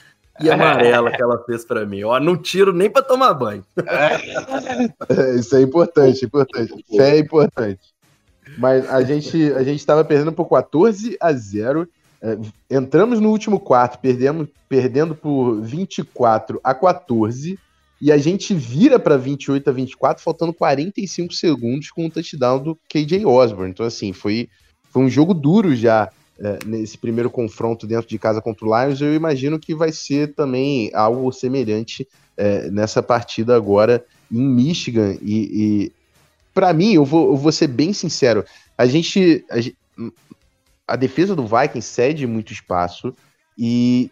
e 0.41 0.49
amarela 0.49 1.11
que 1.11 1.21
ela 1.21 1.43
fez 1.45 1.63
para 1.63 1.85
mim. 1.85 2.03
Ó, 2.03 2.19
não 2.19 2.35
tiro 2.35 2.73
nem 2.73 2.89
para 2.89 3.03
tomar 3.03 3.35
banho. 3.35 3.63
É, 5.09 5.35
isso 5.35 5.55
é 5.55 5.61
importante, 5.61 6.25
importante. 6.25 6.73
Fé 6.97 7.17
é 7.17 7.19
importante. 7.19 7.92
Mas 8.57 8.89
a 8.89 9.03
gente 9.03 9.51
a 9.53 9.63
gente 9.63 9.79
estava 9.79 10.03
perdendo 10.03 10.31
por 10.31 10.45
14 10.47 11.17
a 11.19 11.31
0. 11.33 11.87
É, 12.21 12.37
entramos 12.77 13.19
no 13.19 13.29
último 13.29 13.59
quarto, 13.59 13.99
perdemos 13.99 14.47
perdendo 14.69 15.13
por 15.13 15.61
24 15.61 16.59
a 16.63 16.73
14 16.73 17.59
e 18.03 18.11
a 18.11 18.17
gente 18.17 18.53
vira 18.53 18.99
para 18.99 19.15
28 19.15 19.69
a 19.69 19.73
24, 19.73 20.21
faltando 20.21 20.53
45 20.53 21.33
segundos 21.33 21.89
com 21.89 22.05
o 22.05 22.09
touchdown 22.09 22.61
do 22.61 22.77
KJ 22.89 23.25
Osborne. 23.25 23.71
Então, 23.71 23.85
assim, 23.85 24.11
foi, 24.11 24.49
foi 24.91 25.03
um 25.03 25.09
jogo 25.09 25.33
duro 25.33 25.73
já 25.73 26.09
é, 26.37 26.59
nesse 26.65 26.97
primeiro 26.97 27.29
confronto 27.29 27.87
dentro 27.87 28.09
de 28.09 28.19
casa 28.19 28.41
contra 28.41 28.65
o 28.65 28.83
Lions. 28.83 28.99
Eu 28.99 29.13
imagino 29.13 29.57
que 29.57 29.73
vai 29.73 29.91
ser 29.93 30.33
também 30.33 30.91
algo 30.93 31.31
semelhante 31.31 32.05
é, 32.35 32.69
nessa 32.69 33.01
partida 33.01 33.55
agora 33.55 34.03
em 34.29 34.41
Michigan. 34.41 35.15
E, 35.21 35.31
e 35.31 35.91
para 36.53 36.73
mim, 36.73 36.93
eu 36.93 37.05
vou, 37.05 37.31
eu 37.31 37.37
vou 37.37 37.51
ser 37.51 37.67
bem 37.67 37.93
sincero, 37.93 38.45
a 38.77 38.85
gente, 38.85 39.45
a, 39.49 40.93
a 40.93 40.95
defesa 40.95 41.35
do 41.35 41.47
Vikings 41.47 41.87
cede 41.87 42.27
muito 42.27 42.53
espaço 42.53 43.15
e 43.57 44.11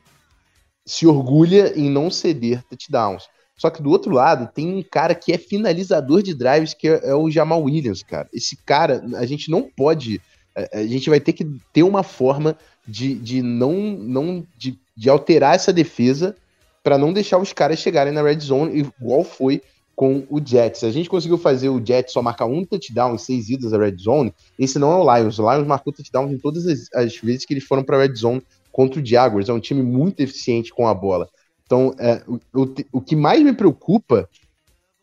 se 0.86 1.06
orgulha 1.06 1.74
em 1.78 1.90
não 1.90 2.10
ceder 2.10 2.64
touchdowns. 2.64 3.30
Só 3.56 3.70
que 3.70 3.82
do 3.82 3.92
outro 3.92 4.12
lado, 4.12 4.52
tem 4.52 4.74
um 4.74 4.82
cara 4.82 5.14
que 5.14 5.32
é 5.32 5.38
finalizador 5.38 6.24
de 6.24 6.34
drives, 6.34 6.74
que 6.74 6.88
é, 6.88 7.10
é 7.10 7.16
o 7.16 7.30
Jamal 7.30 7.62
Williams, 7.62 8.02
cara. 8.02 8.28
Esse 8.34 8.56
cara, 8.56 9.04
a 9.16 9.26
gente 9.26 9.52
não 9.52 9.62
pode. 9.62 10.20
A, 10.56 10.80
a 10.80 10.88
gente 10.88 11.10
vai 11.10 11.20
ter 11.20 11.34
que 11.34 11.46
ter 11.72 11.84
uma 11.84 12.02
forma 12.02 12.58
de, 12.88 13.14
de 13.14 13.44
não. 13.44 13.74
não 13.74 14.46
de, 14.58 14.80
de 14.98 15.10
alterar 15.10 15.56
essa 15.56 15.72
defesa 15.72 16.36
para 16.84 16.98
não 16.98 17.14
deixar 17.14 17.38
os 17.38 17.54
caras 17.54 17.78
chegarem 17.78 18.12
na 18.12 18.24
red 18.24 18.40
zone, 18.40 18.80
igual 18.80 19.24
foi 19.24 19.62
com 19.96 20.26
o 20.30 20.40
Jets. 20.44 20.84
A 20.84 20.92
gente 20.92 21.10
conseguiu 21.10 21.38
fazer 21.38 21.70
o 21.70 21.84
Jets 21.84 22.14
só 22.14 22.22
marcar 22.22 22.46
um 22.46 22.66
touchdown 22.66 23.14
em 23.14 23.18
seis 23.18 23.50
idas 23.50 23.74
à 23.74 23.78
red 23.78 23.98
zone. 23.98 24.34
Esse 24.58 24.80
não 24.80 24.92
é 24.92 24.96
o 24.96 25.16
Lions. 25.16 25.40
O 25.40 25.52
Lions 25.52 25.68
marcou 25.68 25.94
touchdown 25.94 26.32
em 26.32 26.38
todas 26.38 26.66
as, 26.66 26.92
as 26.94 27.16
vezes 27.18 27.46
que 27.46 27.54
eles 27.54 27.64
foram 27.64 27.84
para 27.84 27.98
red 27.98 28.16
zone 28.16 28.42
contra 28.72 29.00
o 29.00 29.06
Jaguars. 29.06 29.50
É 29.50 29.54
um 29.54 29.60
time 29.60 29.84
muito 29.84 30.22
eficiente 30.22 30.74
com 30.74 30.88
a 30.88 30.94
bola. 30.94 31.30
Então, 31.66 31.94
é, 32.00 32.22
o, 32.28 32.36
o, 32.54 32.76
o 32.94 33.02
que 33.02 33.16
mais 33.16 33.42
me 33.44 33.54
preocupa 33.54 34.28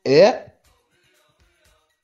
é 0.04 0.48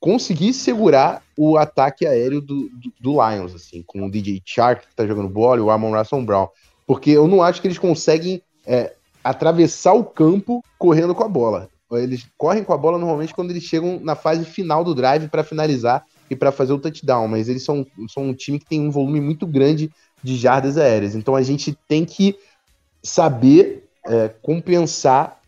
conseguir 0.04 0.52
segurar 0.52 1.22
o 1.36 1.56
ataque 1.56 2.06
aéreo 2.06 2.40
do, 2.40 2.68
do, 2.68 2.92
do, 3.00 3.12
Lions, 3.12 3.54
assim, 3.54 3.82
com 3.86 4.06
o 4.06 4.10
DJ 4.10 4.42
Shark, 4.44 4.86
que 4.86 4.94
tá 4.94 5.06
jogando 5.06 5.28
bola, 5.28 5.58
e 5.58 5.62
o 5.62 5.70
Amon 5.70 5.96
Russell 5.96 6.22
Brown. 6.22 6.48
Porque 6.86 7.10
eu 7.10 7.26
não 7.26 7.42
acho 7.42 7.60
que 7.60 7.66
eles 7.66 7.78
conseguem 7.78 8.42
é, 8.66 8.94
atravessar 9.22 9.94
o 9.94 10.04
campo 10.04 10.62
correndo 10.78 11.14
com 11.14 11.24
a 11.24 11.28
bola. 11.28 11.70
Eles 12.02 12.26
correm 12.36 12.64
com 12.64 12.72
a 12.72 12.78
bola 12.78 12.98
normalmente 12.98 13.34
quando 13.34 13.50
eles 13.50 13.62
chegam 13.62 14.00
na 14.00 14.14
fase 14.14 14.44
final 14.44 14.84
do 14.84 14.94
drive 14.94 15.28
para 15.28 15.44
finalizar 15.44 16.04
e 16.30 16.36
para 16.36 16.52
fazer 16.52 16.72
o 16.72 16.78
touchdown, 16.78 17.28
mas 17.28 17.48
eles 17.48 17.64
são, 17.64 17.86
são 18.08 18.24
um 18.24 18.34
time 18.34 18.58
que 18.58 18.66
tem 18.66 18.80
um 18.80 18.90
volume 18.90 19.20
muito 19.20 19.46
grande 19.46 19.90
de 20.22 20.36
jardas 20.36 20.78
aéreas. 20.78 21.14
Então 21.14 21.36
a 21.36 21.42
gente 21.42 21.76
tem 21.86 22.04
que 22.04 22.36
saber 23.02 23.84
é, 24.06 24.28
compensar 24.42 25.40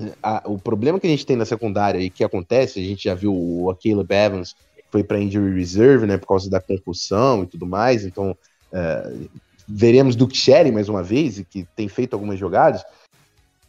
é, 0.00 0.12
a, 0.22 0.42
o 0.46 0.58
problema 0.58 1.00
que 1.00 1.06
a 1.06 1.10
gente 1.10 1.26
tem 1.26 1.36
na 1.36 1.44
secundária 1.44 1.98
e 1.98 2.10
que 2.10 2.22
acontece, 2.22 2.78
a 2.78 2.82
gente 2.82 3.04
já 3.04 3.14
viu 3.14 3.34
o 3.34 3.74
Caleb 3.82 4.14
Evans 4.14 4.54
foi 4.90 5.02
para 5.02 5.20
injury 5.20 5.58
reserve, 5.58 6.06
né, 6.06 6.16
por 6.16 6.28
causa 6.28 6.48
da 6.48 6.60
concussão 6.60 7.42
e 7.42 7.46
tudo 7.46 7.66
mais, 7.66 8.04
então 8.04 8.36
é, 8.72 9.12
veremos 9.66 10.14
Duke 10.14 10.36
Sherry 10.36 10.70
mais 10.70 10.88
uma 10.88 11.02
vez, 11.02 11.42
que 11.50 11.66
tem 11.74 11.88
feito 11.88 12.14
algumas 12.14 12.38
jogadas, 12.38 12.84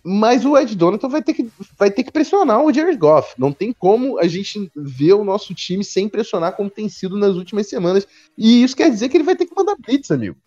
mas 0.07 0.45
o 0.45 0.55
Ed 0.55 0.75
Donovan 0.75 1.09
vai 1.09 1.23
ter 1.23 1.33
que, 1.33 1.49
vai 1.79 1.89
ter 1.89 2.03
que 2.03 2.11
pressionar 2.11 2.63
o 2.63 2.71
Jared 2.71 2.95
Goff. 2.95 3.33
Não 3.39 3.51
tem 3.51 3.73
como 3.73 4.19
a 4.19 4.27
gente 4.27 4.71
ver 4.75 5.13
o 5.13 5.23
nosso 5.23 5.51
time 5.55 5.83
sem 5.83 6.07
pressionar 6.07 6.55
como 6.55 6.69
tem 6.69 6.87
sido 6.87 7.17
nas 7.17 7.35
últimas 7.35 7.67
semanas. 7.67 8.07
E 8.37 8.61
isso 8.61 8.75
quer 8.75 8.91
dizer 8.91 9.09
que 9.09 9.17
ele 9.17 9.23
vai 9.23 9.35
ter 9.35 9.47
que 9.47 9.55
mandar 9.55 9.75
blitz, 9.75 10.11
amigo. 10.11 10.37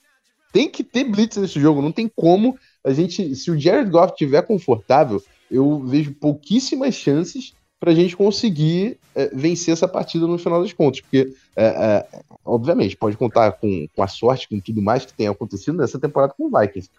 Tem 0.53 0.71
que 0.71 0.85
ter 0.85 1.03
blitz 1.03 1.37
nesse 1.39 1.59
jogo. 1.59 1.83
Não 1.83 1.91
tem 1.91 2.09
como 2.15 2.57
a 2.85 2.93
gente, 2.93 3.35
se 3.35 3.51
o 3.51 3.59
Jared 3.59 3.91
Goff 3.91 4.13
estiver 4.13 4.43
confortável, 4.43 5.21
eu 5.51 5.81
vejo 5.81 6.15
pouquíssimas 6.15 6.95
chances 6.95 7.53
para 7.81 7.91
a 7.91 7.95
gente 7.95 8.17
conseguir 8.17 8.97
é, 9.13 9.27
vencer 9.35 9.73
essa 9.73 9.89
partida 9.89 10.25
no 10.27 10.39
final 10.39 10.63
das 10.63 10.73
contas, 10.73 11.01
porque, 11.01 11.33
é, 11.57 11.65
é, 11.65 12.07
obviamente, 12.45 12.97
pode 12.97 13.17
contar 13.17 13.53
com, 13.53 13.87
com 13.95 14.03
a 14.03 14.09
sorte, 14.09 14.49
com 14.49 14.61
tudo 14.61 14.81
mais 14.81 15.05
que 15.05 15.13
tem 15.13 15.27
acontecido 15.27 15.77
nessa 15.77 15.99
temporada 15.99 16.35
com 16.37 16.47
o 16.47 16.61
Vikings. 16.61 16.91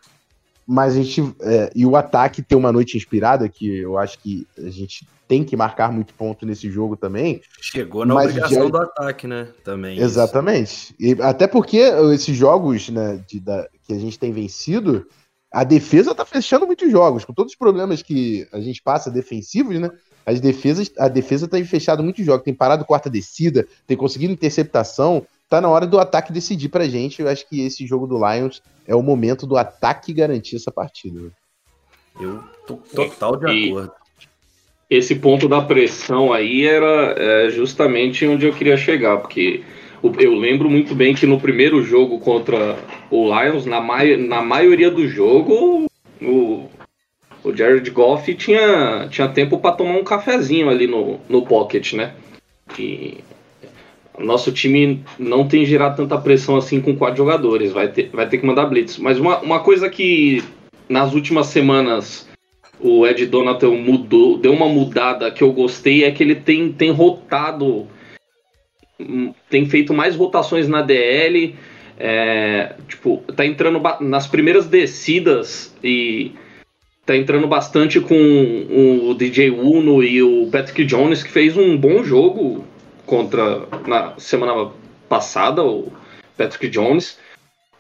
Mas 0.72 0.94
a 0.94 1.02
gente. 1.02 1.34
É, 1.42 1.72
e 1.76 1.86
o 1.86 1.96
ataque 1.96 2.44
ter 2.44 2.56
uma 2.56 2.72
noite 2.72 2.96
inspirada, 2.96 3.50
que 3.50 3.80
eu 3.80 3.98
acho 3.98 4.20
que 4.20 4.46
a 4.58 4.70
gente 4.70 5.08
tem 5.28 5.44
que 5.44 5.58
marcar 5.58 5.92
muito 5.92 6.14
ponto 6.14 6.46
nesse 6.46 6.70
jogo 6.70 6.96
também. 6.96 7.42
Chegou 7.60 8.06
na 8.06 8.16
obrigação 8.16 8.64
já... 8.64 8.70
do 8.70 8.78
ataque, 8.78 9.26
né? 9.26 9.48
Também. 9.64 9.98
Exatamente. 9.98 10.94
E, 11.00 11.16
até 11.22 11.48
porque 11.48 11.78
esses 12.14 12.36
jogos 12.36 12.90
né, 12.90 13.24
de, 13.28 13.40
da, 13.40 13.68
que 13.84 13.94
a 13.94 14.00
gente 14.00 14.20
tem 14.20 14.32
vencido, 14.32 15.08
a 15.52 15.64
defesa 15.64 16.14
tá 16.14 16.26
fechando 16.26 16.68
muitos 16.68 16.92
jogos, 16.92 17.26
com 17.26 17.34
todos 17.34 17.54
os 17.54 17.58
problemas 17.58 18.04
que 18.04 18.48
a 18.52 18.60
gente 18.60 18.82
passa 18.82 19.10
defensivos, 19.10 19.80
né? 19.80 19.90
as 20.30 20.40
defesas, 20.40 20.92
a 21.00 21.08
defesa 21.08 21.48
tem 21.48 21.64
fechado 21.64 22.04
muitos 22.04 22.24
jogos, 22.24 22.44
tem 22.44 22.54
parado 22.54 22.86
quarta 22.86 23.10
descida, 23.10 23.68
tem 23.88 23.98
conseguido 23.98 24.32
interceptação. 24.32 25.26
Tá 25.50 25.60
na 25.60 25.68
hora 25.68 25.88
do 25.88 26.00
ataque 26.00 26.32
decidir 26.32 26.70
pra 26.70 26.88
gente. 26.88 27.22
Eu 27.22 27.28
acho 27.28 27.48
que 27.50 27.66
esse 27.66 27.86
jogo 27.88 28.06
do 28.06 28.18
Lions 28.18 28.62
é 28.88 28.96
o 28.96 29.02
momento 29.02 29.48
do 29.48 29.58
ataque 29.58 30.14
garantir 30.14 30.58
essa 30.58 30.72
partida. 30.72 31.32
Eu 32.20 32.44
tô 32.68 32.76
total 32.76 33.36
de 33.36 33.48
e 33.48 33.70
acordo. 33.72 33.92
Esse 34.90 35.16
ponto 35.16 35.48
da 35.48 35.62
pressão 35.62 36.34
aí 36.34 36.66
era 36.66 37.16
é, 37.18 37.50
justamente 37.50 38.26
onde 38.26 38.46
eu 38.46 38.54
queria 38.54 38.76
chegar, 38.76 39.18
porque 39.18 39.64
eu 40.18 40.34
lembro 40.34 40.70
muito 40.70 40.96
bem 40.96 41.14
que 41.14 41.28
no 41.28 41.40
primeiro 41.40 41.84
jogo 41.84 42.20
contra 42.20 42.78
o 43.12 43.26
Lions, 43.26 43.66
na, 43.66 43.80
mai 43.80 44.18
na 44.18 44.42
maioria 44.42 44.90
do 44.90 45.08
jogo, 45.08 45.86
o, 46.20 46.70
o 47.44 47.56
Jared 47.56 47.88
Goff 47.92 48.34
tinha, 48.34 49.08
tinha 49.10 49.28
tempo 49.30 49.60
para 49.60 49.76
tomar 49.76 49.94
um 49.94 50.04
cafezinho 50.04 50.70
ali 50.70 50.88
no, 50.88 51.20
no 51.30 51.46
pocket, 51.46 51.94
né? 51.94 52.16
E 52.78 53.20
nosso 54.26 54.52
time 54.52 55.04
não 55.18 55.48
tem 55.48 55.66
gerado 55.66 55.98
tanta 55.98 56.18
pressão 56.18 56.56
assim 56.56 56.82
com 56.82 56.96
quatro 56.96 57.18
jogadores, 57.18 57.72
vai 57.72 57.88
ter, 57.88 58.10
vai 58.12 58.28
ter 58.28 58.38
que 58.38 58.46
mandar 58.46 58.66
blitz. 58.66 58.98
Mas 58.98 59.20
uma, 59.20 59.40
uma 59.40 59.60
coisa 59.60 59.90
que 59.90 60.44
nas 60.88 61.14
últimas 61.14 61.48
semanas 61.48 62.28
o 62.80 63.06
Ed 63.06 63.26
Donatel 63.26 63.76
mudou, 63.76 64.38
deu 64.38 64.54
uma 64.54 64.68
mudada 64.68 65.32
que 65.32 65.44
eu 65.44 65.52
gostei 65.52 66.04
é 66.04 66.12
que 66.12 66.24
ele 66.24 66.36
tem, 66.36 66.72
tem 66.72 66.92
rotado 66.92 67.88
tem 69.50 69.66
feito 69.66 69.94
mais 69.94 70.16
rotações 70.16 70.68
na 70.68 70.82
DL. 70.82 71.56
É, 71.98 72.76
tipo, 72.88 73.24
tá 73.36 73.46
entrando 73.46 73.82
nas 74.02 74.26
primeiras 74.26 74.68
descidas 74.68 75.76
e 75.84 76.32
tá 77.06 77.16
entrando 77.16 77.48
bastante 77.48 78.00
com 78.00 78.16
o 79.10 79.14
DJ 79.14 79.50
Uno 79.52 80.04
e 80.04 80.22
o 80.22 80.48
Patrick 80.52 80.86
Jones, 80.86 81.24
que 81.24 81.32
fez 81.32 81.58
um 81.58 81.76
bom 81.76 82.04
jogo 82.04 82.64
contra 83.10 83.68
na 83.88 84.14
semana 84.20 84.72
passada, 85.10 85.64
o 85.64 85.92
Patrick 86.38 86.70
Jones, 86.70 87.18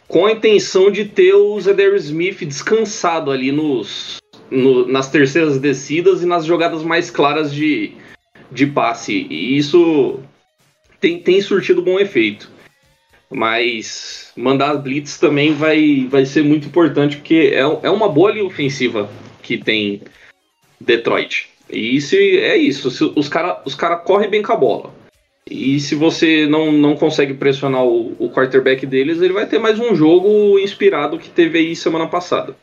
com 0.07 0.25
a 0.25 0.31
intenção 0.31 0.89
de 0.89 1.05
ter 1.05 1.35
o 1.35 1.61
Zedar 1.61 1.93
Smith 1.93 2.43
descansado 2.43 3.29
ali 3.29 3.51
nos, 3.51 4.17
no, 4.49 4.87
nas 4.87 5.11
terceiras 5.11 5.59
descidas 5.59 6.23
e 6.23 6.25
nas 6.25 6.45
jogadas 6.45 6.81
mais 6.81 7.11
claras 7.11 7.53
de, 7.53 7.93
de 8.51 8.65
passe. 8.65 9.27
E 9.29 9.55
isso 9.55 10.19
tem, 10.99 11.19
tem 11.19 11.39
surtido 11.41 11.83
bom 11.83 11.99
efeito. 11.99 12.49
Mas 13.29 14.33
mandar 14.35 14.77
blitz 14.77 15.19
também 15.19 15.53
vai, 15.53 16.07
vai 16.09 16.25
ser 16.25 16.43
muito 16.43 16.67
importante, 16.67 17.17
porque 17.17 17.51
é, 17.53 17.59
é 17.59 17.89
uma 17.91 18.09
boa 18.09 18.31
linha 18.31 18.45
ofensiva 18.45 19.07
que 19.43 19.59
tem 19.59 20.01
Detroit. 20.81 21.49
E 21.69 22.01
se, 22.01 22.39
é 22.39 22.57
isso, 22.57 23.13
os 23.15 23.29
caras 23.29 23.59
os 23.63 23.75
cara 23.75 23.97
correm 23.97 24.27
bem 24.27 24.41
com 24.41 24.51
a 24.51 24.55
bola. 24.55 24.98
E 25.49 25.79
se 25.79 25.95
você 25.95 26.45
não, 26.45 26.71
não 26.71 26.95
consegue 26.95 27.33
pressionar 27.33 27.83
o, 27.83 28.15
o 28.19 28.29
quarterback 28.29 28.85
deles, 28.85 29.19
ele 29.19 29.33
vai 29.33 29.47
ter 29.47 29.57
mais 29.57 29.79
um 29.79 29.95
jogo 29.95 30.59
inspirado 30.59 31.17
que 31.17 31.29
teve 31.29 31.57
aí 31.57 31.75
semana 31.75 32.07
passada. 32.07 32.55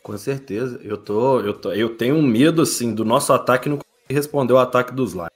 Com 0.00 0.16
certeza. 0.16 0.80
Eu 0.84 0.96
tô, 0.96 1.40
eu 1.40 1.52
tô, 1.52 1.72
eu 1.72 1.96
tenho 1.96 2.14
um 2.14 2.22
medo 2.22 2.62
assim 2.62 2.94
do 2.94 3.04
nosso 3.04 3.32
ataque 3.32 3.68
não 3.68 3.80
responder 4.08 4.52
o 4.52 4.58
ataque 4.58 4.94
dos 4.94 5.12
Lions. 5.12 5.28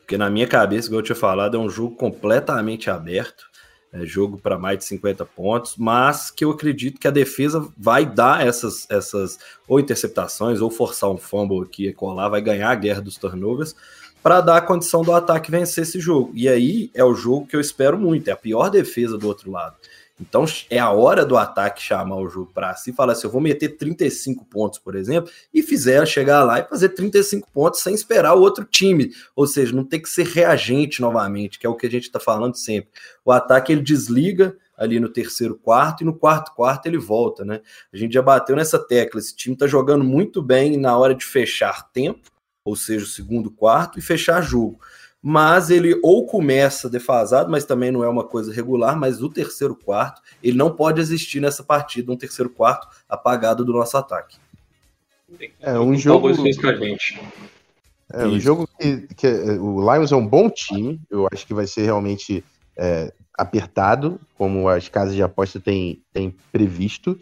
Porque 0.00 0.18
na 0.18 0.28
minha 0.28 0.46
cabeça, 0.46 0.88
como 0.88 1.00
eu 1.00 1.04
tinha 1.04 1.16
falado, 1.16 1.56
é 1.56 1.60
um 1.60 1.70
jogo 1.70 1.96
completamente 1.96 2.90
aberto. 2.90 3.50
É 3.90 4.04
jogo 4.04 4.38
para 4.38 4.58
mais 4.58 4.78
de 4.78 4.84
50 4.84 5.24
pontos, 5.24 5.76
mas 5.76 6.30
que 6.30 6.44
eu 6.44 6.50
acredito 6.50 6.98
que 6.98 7.08
a 7.08 7.10
defesa 7.10 7.66
vai 7.76 8.06
dar 8.06 8.46
essas, 8.46 8.86
essas 8.90 9.38
ou 9.68 9.78
interceptações 9.78 10.62
ou 10.62 10.70
forçar 10.70 11.10
um 11.10 11.18
fumble 11.18 11.62
aqui 11.62 11.88
e 11.88 11.92
colar, 11.92 12.30
vai 12.30 12.40
ganhar 12.40 12.70
a 12.70 12.74
guerra 12.74 13.02
dos 13.02 13.16
turnovers 13.16 13.74
para 14.22 14.40
dar 14.40 14.56
a 14.58 14.62
condição 14.62 15.02
do 15.02 15.12
ataque 15.12 15.50
vencer 15.50 15.82
esse 15.82 15.98
jogo. 15.98 16.30
E 16.34 16.48
aí 16.48 16.90
é 16.94 17.04
o 17.04 17.14
jogo 17.14 17.46
que 17.46 17.56
eu 17.56 17.60
espero 17.60 17.98
muito, 17.98 18.28
é 18.28 18.32
a 18.32 18.36
pior 18.36 18.70
defesa 18.70 19.18
do 19.18 19.26
outro 19.26 19.50
lado. 19.50 19.76
Então 20.20 20.44
é 20.70 20.78
a 20.78 20.90
hora 20.90 21.26
do 21.26 21.36
ataque 21.36 21.82
chamar 21.82 22.16
o 22.16 22.28
jogo 22.28 22.50
para 22.54 22.74
si 22.76 22.90
e 22.90 22.92
falar 22.92 23.14
assim: 23.14 23.26
eu 23.26 23.30
vou 23.30 23.40
meter 23.40 23.70
35 23.70 24.44
pontos, 24.44 24.78
por 24.78 24.94
exemplo, 24.94 25.30
e 25.52 25.62
fizer 25.62 26.06
chegar 26.06 26.44
lá 26.44 26.60
e 26.60 26.64
fazer 26.64 26.90
35 26.90 27.48
pontos 27.52 27.80
sem 27.80 27.92
esperar 27.92 28.34
o 28.34 28.40
outro 28.40 28.64
time. 28.64 29.10
Ou 29.34 29.46
seja, 29.46 29.74
não 29.74 29.84
tem 29.84 30.00
que 30.00 30.08
ser 30.08 30.26
reagente 30.26 31.00
novamente, 31.00 31.58
que 31.58 31.66
é 31.66 31.68
o 31.68 31.74
que 31.74 31.86
a 31.86 31.90
gente 31.90 32.04
está 32.04 32.20
falando 32.20 32.54
sempre. 32.54 32.90
O 33.24 33.32
ataque 33.32 33.72
ele 33.72 33.82
desliga 33.82 34.56
ali 34.76 34.98
no 34.98 35.08
terceiro 35.08 35.56
quarto 35.56 36.02
e 36.02 36.04
no 36.04 36.14
quarto 36.14 36.54
quarto 36.54 36.86
ele 36.86 36.98
volta, 36.98 37.44
né? 37.44 37.60
A 37.92 37.96
gente 37.96 38.12
já 38.12 38.22
bateu 38.22 38.54
nessa 38.54 38.78
tecla. 38.78 39.20
Esse 39.20 39.34
time 39.34 39.54
está 39.54 39.66
jogando 39.66 40.04
muito 40.04 40.40
bem 40.40 40.76
na 40.76 40.96
hora 40.96 41.14
de 41.14 41.24
fechar 41.24 41.90
tempo, 41.92 42.31
ou 42.64 42.76
seja, 42.76 43.04
o 43.04 43.08
segundo 43.08 43.50
quarto, 43.50 43.98
e 43.98 44.02
fechar 44.02 44.40
jogo 44.42 44.78
mas 45.22 45.70
ele 45.70 45.98
ou 46.02 46.26
começa 46.26 46.90
defasado, 46.90 47.48
mas 47.48 47.64
também 47.64 47.92
não 47.92 48.02
é 48.02 48.08
uma 48.08 48.24
coisa 48.24 48.52
regular, 48.52 48.98
mas 48.98 49.22
o 49.22 49.28
terceiro 49.28 49.76
quarto, 49.76 50.20
ele 50.42 50.58
não 50.58 50.74
pode 50.74 51.00
existir 51.00 51.38
nessa 51.38 51.62
partida, 51.62 52.10
um 52.10 52.16
terceiro 52.16 52.50
quarto 52.50 52.88
apagado 53.08 53.64
do 53.64 53.72
nosso 53.72 53.96
ataque. 53.96 54.36
É 55.60 55.78
um 55.78 55.94
jogo. 55.94 56.28
É 58.12 58.26
um 58.26 58.38
jogo 58.38 58.68
que, 58.78 59.06
que, 59.16 59.26
o 59.58 59.80
Lions 59.80 60.12
é 60.12 60.16
um 60.16 60.26
bom 60.26 60.50
time, 60.50 61.00
eu 61.08 61.26
acho 61.32 61.46
que 61.46 61.54
vai 61.54 61.66
ser 61.66 61.84
realmente 61.84 62.44
é, 62.76 63.12
apertado, 63.38 64.20
como 64.36 64.68
as 64.68 64.88
casas 64.88 65.14
de 65.14 65.22
aposta 65.22 65.60
têm, 65.60 66.02
têm 66.12 66.34
previsto. 66.50 67.18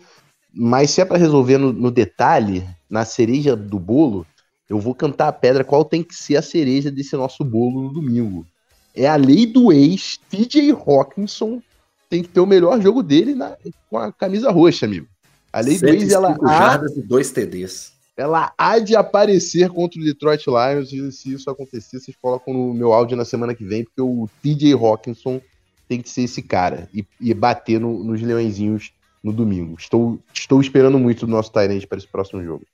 Mas 0.52 0.90
se 0.90 1.00
é 1.00 1.04
para 1.04 1.18
resolver 1.18 1.58
no, 1.58 1.72
no 1.72 1.92
detalhe, 1.92 2.66
na 2.88 3.04
cereja 3.04 3.54
do 3.54 3.78
bolo, 3.78 4.26
eu 4.70 4.78
vou 4.78 4.94
cantar 4.94 5.26
a 5.26 5.32
pedra 5.32 5.64
qual 5.64 5.84
tem 5.84 6.00
que 6.00 6.14
ser 6.14 6.36
a 6.36 6.42
cereja 6.42 6.92
desse 6.92 7.16
nosso 7.16 7.42
bolo 7.42 7.82
no 7.82 7.92
domingo. 7.92 8.46
É 8.94 9.08
a 9.08 9.16
lei 9.16 9.44
do 9.44 9.72
ex, 9.72 10.20
TJ 10.30 10.70
Hawkinson 10.70 11.60
tem 12.08 12.22
que 12.22 12.28
ter 12.28 12.38
o 12.38 12.46
melhor 12.46 12.80
jogo 12.80 13.02
dele 13.02 13.34
na, 13.34 13.56
com 13.88 13.98
a 13.98 14.12
camisa 14.12 14.48
roxa, 14.52 14.86
amigo. 14.86 15.08
A 15.52 15.60
lei 15.60 15.76
do 15.76 15.88
ex, 15.88 16.12
ela 16.12 16.38
há, 16.44 16.80
e 16.96 17.02
dois 17.02 17.32
TDs. 17.32 17.92
Ela 18.16 18.52
há 18.56 18.78
de 18.78 18.94
aparecer 18.94 19.68
contra 19.70 20.00
o 20.00 20.04
Detroit 20.04 20.44
Lions 20.46 20.92
e 20.92 21.10
se 21.10 21.32
isso 21.32 21.50
acontecer, 21.50 21.98
vocês 21.98 22.16
colocam 22.20 22.54
no 22.54 22.72
meu 22.72 22.92
áudio 22.92 23.16
na 23.16 23.24
semana 23.24 23.56
que 23.56 23.64
vem, 23.64 23.82
porque 23.82 24.00
o 24.00 24.28
TJ 24.40 24.74
Hawkinson 24.74 25.40
tem 25.88 26.00
que 26.00 26.08
ser 26.08 26.22
esse 26.22 26.42
cara 26.42 26.88
e, 26.94 27.04
e 27.20 27.34
bater 27.34 27.80
no, 27.80 28.04
nos 28.04 28.22
leõezinhos 28.22 28.92
no 29.22 29.32
domingo. 29.32 29.74
Estou, 29.76 30.20
estou 30.32 30.60
esperando 30.60 30.96
muito 30.96 31.26
do 31.26 31.32
nosso 31.32 31.50
Tyrant 31.50 31.86
para 31.86 31.98
esse 31.98 32.06
próximo 32.06 32.40
jogo. 32.44 32.64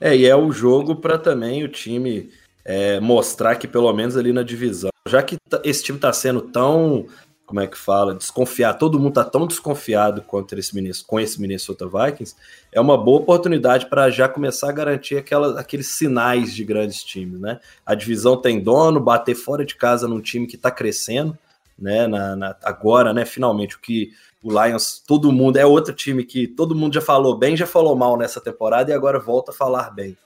É, 0.00 0.16
e 0.16 0.26
é 0.26 0.36
o 0.36 0.52
jogo 0.52 0.96
para 0.96 1.18
também 1.18 1.64
o 1.64 1.68
time 1.68 2.30
é, 2.64 3.00
mostrar 3.00 3.56
que 3.56 3.66
pelo 3.66 3.92
menos 3.92 4.16
ali 4.16 4.32
na 4.32 4.42
divisão, 4.42 4.90
já 5.08 5.22
que 5.22 5.36
tá, 5.48 5.60
esse 5.64 5.82
time 5.82 5.96
está 5.98 6.12
sendo 6.12 6.42
tão, 6.42 7.06
como 7.46 7.60
é 7.60 7.66
que 7.66 7.78
fala, 7.78 8.14
desconfiado, 8.14 8.78
todo 8.78 8.98
mundo 8.98 9.20
está 9.20 9.24
tão 9.24 9.46
desconfiado 9.46 10.22
contra 10.22 10.60
esse, 10.60 11.04
com 11.06 11.18
esse 11.18 11.40
Minnesota 11.40 11.86
Vikings, 11.88 12.36
é 12.70 12.80
uma 12.80 12.96
boa 12.96 13.20
oportunidade 13.20 13.86
para 13.86 14.10
já 14.10 14.28
começar 14.28 14.68
a 14.68 14.72
garantir 14.72 15.16
aquela, 15.16 15.58
aqueles 15.58 15.88
sinais 15.88 16.54
de 16.54 16.62
grandes 16.62 17.02
times, 17.02 17.40
né? 17.40 17.58
A 17.84 17.94
divisão 17.94 18.36
tem 18.36 18.60
dono, 18.60 19.00
bater 19.00 19.34
fora 19.34 19.64
de 19.64 19.74
casa 19.74 20.06
num 20.06 20.20
time 20.20 20.46
que 20.46 20.56
está 20.56 20.70
crescendo, 20.70 21.36
né? 21.78 22.06
Na, 22.06 22.36
na, 22.36 22.56
agora, 22.62 23.14
né? 23.14 23.24
Finalmente, 23.24 23.76
o 23.76 23.80
que 23.80 24.12
o 24.42 24.50
Lions, 24.50 25.02
todo 25.06 25.32
mundo, 25.32 25.56
é 25.56 25.66
outro 25.66 25.94
time 25.94 26.24
que 26.24 26.46
todo 26.46 26.74
mundo 26.74 26.94
já 26.94 27.00
falou 27.00 27.36
bem, 27.36 27.56
já 27.56 27.66
falou 27.66 27.96
mal 27.96 28.16
nessa 28.16 28.40
temporada 28.40 28.90
e 28.90 28.94
agora 28.94 29.18
volta 29.18 29.50
a 29.50 29.54
falar 29.54 29.90
bem. 29.90 30.16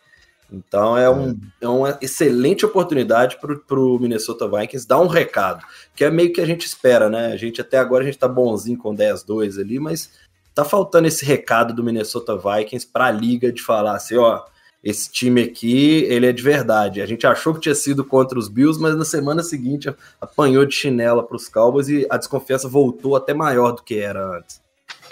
Então 0.52 0.98
é, 0.98 1.08
um, 1.08 1.38
é 1.62 1.68
uma 1.68 1.98
excelente 2.02 2.66
oportunidade 2.66 3.38
para 3.40 3.80
o 3.80 3.98
Minnesota 3.98 4.46
Vikings 4.46 4.86
dar 4.86 5.00
um 5.00 5.06
recado, 5.06 5.64
que 5.96 6.04
é 6.04 6.10
meio 6.10 6.30
que 6.30 6.42
a 6.42 6.46
gente 6.46 6.66
espera, 6.66 7.08
né? 7.08 7.32
A 7.32 7.36
gente 7.36 7.60
até 7.60 7.78
agora 7.78 8.02
a 8.02 8.06
gente 8.06 8.18
tá 8.18 8.28
bonzinho 8.28 8.76
com 8.76 8.94
10-2 8.94 9.58
ali, 9.58 9.80
mas 9.80 10.10
tá 10.54 10.62
faltando 10.62 11.08
esse 11.08 11.24
recado 11.24 11.72
do 11.72 11.82
Minnesota 11.82 12.36
Vikings 12.36 12.86
para 12.86 13.06
a 13.06 13.10
liga 13.10 13.50
de 13.50 13.62
falar 13.62 13.96
assim, 13.96 14.18
ó, 14.18 14.44
esse 14.82 15.10
time 15.10 15.42
aqui, 15.42 16.04
ele 16.08 16.26
é 16.26 16.32
de 16.32 16.42
verdade. 16.42 17.00
A 17.00 17.06
gente 17.06 17.26
achou 17.26 17.54
que 17.54 17.60
tinha 17.60 17.74
sido 17.74 18.04
contra 18.04 18.38
os 18.38 18.48
Bills, 18.48 18.80
mas 18.80 18.96
na 18.96 19.04
semana 19.04 19.42
seguinte 19.42 19.94
apanhou 20.20 20.66
de 20.66 20.74
chinela 20.74 21.22
para 21.22 21.36
os 21.36 21.48
Cowboys 21.48 21.88
e 21.88 22.06
a 22.10 22.16
desconfiança 22.16 22.68
voltou 22.68 23.14
até 23.14 23.32
maior 23.32 23.72
do 23.72 23.82
que 23.82 23.98
era 23.98 24.38
antes. 24.38 24.60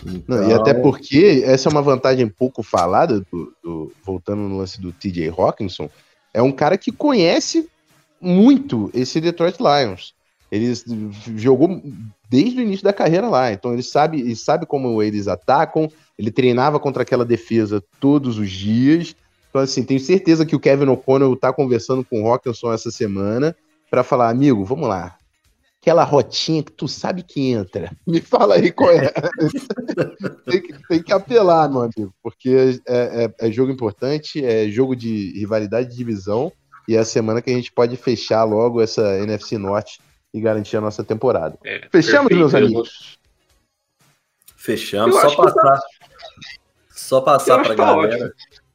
Então... 0.05 0.37
Não, 0.37 0.49
e 0.49 0.53
até 0.53 0.71
então 0.71 0.83
porque 0.83 1.43
essa 1.45 1.69
é 1.69 1.73
uma 1.73 1.83
vantagem 1.83 2.29
pouco 2.29 2.63
falada, 2.63 3.21
do, 3.21 3.55
do, 3.63 3.93
voltando 4.03 4.41
no 4.43 4.59
lance 4.59 4.81
do 4.81 4.93
TJ 4.93 5.29
Hawkinson, 5.29 5.89
é 6.35 6.43
um 6.43 6.53
cara 6.53 6.77
que 6.77 6.91
conhece 6.91 7.69
muito 8.21 8.91
esse 8.93 9.21
Detroit 9.21 9.59
Lions. 9.59 10.15
Ele 10.51 10.73
jogou 11.37 11.81
desde 12.29 12.59
o 12.59 12.63
início 12.63 12.83
da 12.83 12.93
carreira 12.93 13.29
lá, 13.29 13.53
então 13.53 13.73
ele 13.73 13.85
sabe, 13.85 14.21
ele 14.21 14.35
sabe 14.35 14.67
como 14.67 15.01
eles 15.01 15.29
atacam, 15.29 15.89
ele 16.19 16.33
treinava 16.33 16.81
contra 16.81 17.03
aquela 17.03 17.25
defesa 17.25 17.83
todos 18.01 18.37
os 18.37 18.51
dias, 18.51 19.15
então, 19.51 19.61
assim, 19.61 19.83
tenho 19.83 19.99
certeza 19.99 20.47
que 20.47 20.55
o 20.55 20.61
Kevin 20.61 20.87
O'Connell 20.87 21.37
tá 21.37 21.53
conversando 21.53 22.05
com 22.05 22.23
o 22.23 22.25
Rockinson 22.25 22.73
essa 22.73 22.91
semana 22.91 23.55
para 23.91 24.05
falar, 24.05 24.31
amigo, 24.31 24.65
vamos 24.65 24.89
lá. 24.89 25.17
aquela 25.83 26.05
rotinha 26.05 26.63
que 26.63 26.71
tu 26.71 26.87
sabe 26.87 27.25
que 27.25 27.51
entra. 27.51 27.91
Me 28.07 28.21
fala 28.21 28.55
aí 28.55 28.71
qual 28.71 28.93
é. 28.93 29.11
tem, 30.49 30.63
que, 30.63 30.89
tem, 30.89 31.03
que, 31.03 31.13
apelar, 31.13 31.69
meu 31.69 31.83
amigo, 31.83 32.15
porque 32.23 32.81
é, 32.87 33.25
é, 33.25 33.49
é, 33.49 33.51
jogo 33.51 33.73
importante, 33.73 34.45
é 34.45 34.69
jogo 34.69 34.95
de 34.95 35.33
rivalidade 35.37 35.91
de 35.91 35.97
divisão, 35.97 36.53
e 36.87 36.95
é 36.95 37.01
a 37.01 37.05
semana 37.05 37.43
que 37.43 37.51
a 37.51 37.55
gente 37.55 37.73
pode 37.73 37.97
fechar 37.97 38.45
logo 38.45 38.81
essa 38.81 39.19
NFC 39.19 39.59
Norte 39.59 40.01
e 40.33 40.41
garantir 40.41 40.77
a 40.77 40.81
nossa 40.81 41.03
temporada. 41.03 41.59
É, 41.65 41.89
Fechamos, 41.91 42.29
perfeito. 42.29 42.39
meus 42.39 42.55
amigos? 42.55 43.19
Fechamos, 44.57 45.17
só 45.21 45.35
passar. 45.35 45.55
Tá... 45.55 45.83
Só 46.91 47.21
passar 47.21 47.59
pra 47.65 47.75
tá 47.75 47.75
galera. 47.75 48.27
Ótimo. 48.27 48.70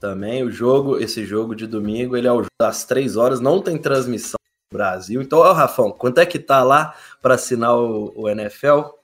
Também 0.00 0.44
o 0.44 0.50
jogo, 0.50 0.98
esse 0.98 1.24
jogo 1.24 1.54
de 1.54 1.66
domingo, 1.66 2.16
ele 2.16 2.28
é 2.28 2.30
às 2.62 2.84
três 2.84 3.16
horas, 3.16 3.40
não 3.40 3.60
tem 3.60 3.76
transmissão 3.76 4.38
Brasil. 4.72 5.22
Então, 5.22 5.38
ó, 5.38 5.52
Rafão, 5.52 5.90
quanto 5.90 6.18
é 6.18 6.26
que 6.26 6.38
tá 6.38 6.62
lá 6.62 6.94
para 7.22 7.34
assinar 7.34 7.74
o, 7.76 8.12
o 8.14 8.28
NFL? 8.28 8.98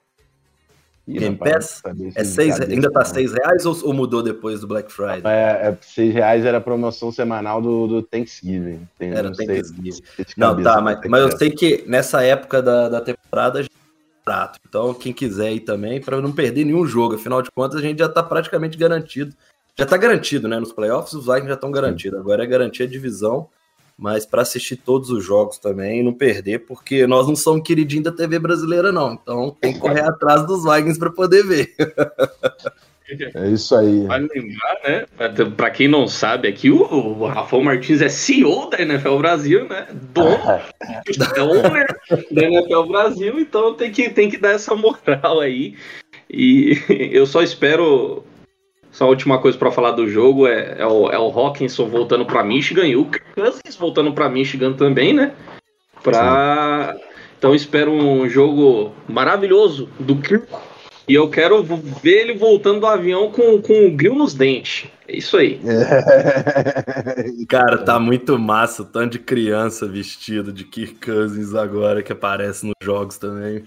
Ih, 1.07 1.19
Game 1.19 1.35
Pass? 1.35 1.81
É 2.15 2.23
seis, 2.23 2.59
ainda 2.59 2.91
tá 2.91 3.05
seis 3.05 3.31
reais 3.31 3.65
ou, 3.65 3.77
ou, 3.83 3.93
mudou 3.93 4.23
depois 4.23 4.61
do 4.61 4.67
Black 4.67 4.91
Friday? 4.91 5.21
É, 5.25 5.67
é, 5.67 5.77
seis 5.81 6.13
reais 6.13 6.45
era 6.45 6.57
a 6.57 6.61
promoção 6.61 7.11
semanal 7.11 7.61
do, 7.61 7.87
do 7.87 8.01
Thanksgiving. 8.01 8.87
Tem, 8.97 9.11
era 9.11 9.29
não 9.29 9.35
Thanksgiving. 9.35 9.91
Sei, 9.91 10.25
não, 10.35 10.61
tá, 10.61 10.81
mas, 10.81 10.99
mas 11.07 11.21
eu 11.21 11.37
sei 11.37 11.51
que 11.51 11.83
nessa 11.87 12.23
época 12.23 12.61
da, 12.61 12.89
da 12.89 13.01
temporada 13.01 13.61
já 13.61 13.69
é 13.69 14.25
barato. 14.25 14.59
Então, 14.67 14.93
quem 14.95 15.13
quiser 15.13 15.53
ir 15.53 15.59
também, 15.59 16.01
para 16.01 16.19
não 16.19 16.31
perder 16.31 16.65
nenhum 16.65 16.87
jogo. 16.87 17.15
Afinal 17.15 17.41
de 17.41 17.51
contas, 17.51 17.79
a 17.79 17.83
gente 17.83 17.99
já 17.99 18.09
tá 18.09 18.23
praticamente 18.23 18.77
garantido. 18.77 19.35
Já 19.77 19.85
tá 19.85 19.97
garantido, 19.97 20.47
né? 20.47 20.59
Nos 20.59 20.71
playoffs, 20.71 21.13
os 21.13 21.25
Vikings 21.25 21.47
já 21.47 21.53
estão 21.55 21.71
garantidos. 21.71 22.19
Agora 22.19 22.43
é 22.43 22.47
garantir 22.47 22.83
a 22.83 22.87
divisão 22.87 23.49
mas 23.97 24.25
para 24.25 24.41
assistir 24.41 24.75
todos 24.75 25.09
os 25.09 25.23
jogos 25.23 25.57
também 25.57 25.99
e 25.99 26.03
não 26.03 26.13
perder, 26.13 26.59
porque 26.59 27.07
nós 27.07 27.27
não 27.27 27.35
somos 27.35 27.65
queridinhos 27.65 28.03
da 28.05 28.11
TV 28.11 28.39
brasileira, 28.39 28.91
não. 28.91 29.13
Então 29.13 29.55
tem 29.59 29.73
que 29.73 29.79
correr 29.79 30.01
atrás 30.01 30.45
dos 30.45 30.63
Vikings 30.63 30.99
para 30.99 31.11
poder 31.11 31.43
ver. 31.43 31.73
É 33.35 33.49
isso 33.49 33.75
aí. 33.75 34.07
Vale 34.07 34.27
lembrar, 34.33 34.79
né? 34.83 35.05
Para 35.55 35.69
quem 35.69 35.87
não 35.87 36.07
sabe, 36.07 36.47
aqui 36.47 36.71
o, 36.71 36.81
o 36.81 37.27
Rafael 37.27 37.61
Martins 37.61 38.01
é 38.01 38.09
CEO 38.09 38.67
da 38.67 38.81
NFL 38.81 39.19
Brasil, 39.19 39.69
né? 39.69 39.87
Dono, 40.11 40.35
owner 41.37 41.85
da 42.31 42.43
NFL 42.43 42.83
Brasil, 42.87 43.39
então 43.39 43.75
tem 43.75 43.91
que, 43.91 44.09
tem 44.09 44.27
que 44.27 44.39
dar 44.39 44.53
essa 44.53 44.73
moral 44.73 45.39
aí. 45.39 45.75
E 46.27 46.79
eu 47.13 47.27
só 47.27 47.43
espero 47.43 48.23
só 48.95 49.03
a 49.03 49.09
última 49.09 49.39
coisa 49.39 49.57
para 49.57 49.73
falar 49.73 49.91
do 49.91 50.07
jogo 50.07 50.47
é, 50.47 50.77
é, 50.79 50.87
o, 50.87 51.11
é 51.11 51.19
o 51.19 51.27
Hawkinson 51.27 51.89
voltando 51.89 52.25
para 52.25 52.45
Michigan 52.45 52.87
e 52.87 52.95
o 52.95 53.05
Cousins 53.35 53.75
voltando 53.77 54.13
para 54.13 54.29
Michigan 54.29 54.71
também, 54.71 55.11
né? 55.13 55.33
Pra... 56.01 56.95
Então 57.37 57.53
espero 57.53 57.91
um 57.91 58.29
jogo 58.29 58.93
maravilhoso 59.05 59.89
do 59.99 60.15
Kirk. 60.15 60.47
E 61.09 61.13
eu 61.13 61.29
quero 61.29 61.61
ver 61.61 62.21
ele 62.21 62.35
voltando 62.35 62.79
do 62.79 62.87
avião 62.87 63.29
com, 63.29 63.61
com 63.61 63.85
o 63.85 63.91
grill 63.91 64.15
nos 64.15 64.33
dentes. 64.33 64.89
É 65.09 65.17
isso 65.17 65.35
aí. 65.35 65.59
Cara, 67.49 67.79
tá 67.79 67.99
muito 67.99 68.39
massa 68.39 68.83
o 68.83 68.85
tanto 68.85 69.11
de 69.11 69.19
criança 69.19 69.85
vestido 69.85 70.53
de 70.53 70.63
Kirk 70.63 71.05
Cousins 71.05 71.53
agora 71.53 72.01
que 72.01 72.13
aparece 72.13 72.65
nos 72.65 72.75
jogos 72.81 73.17
também. 73.17 73.65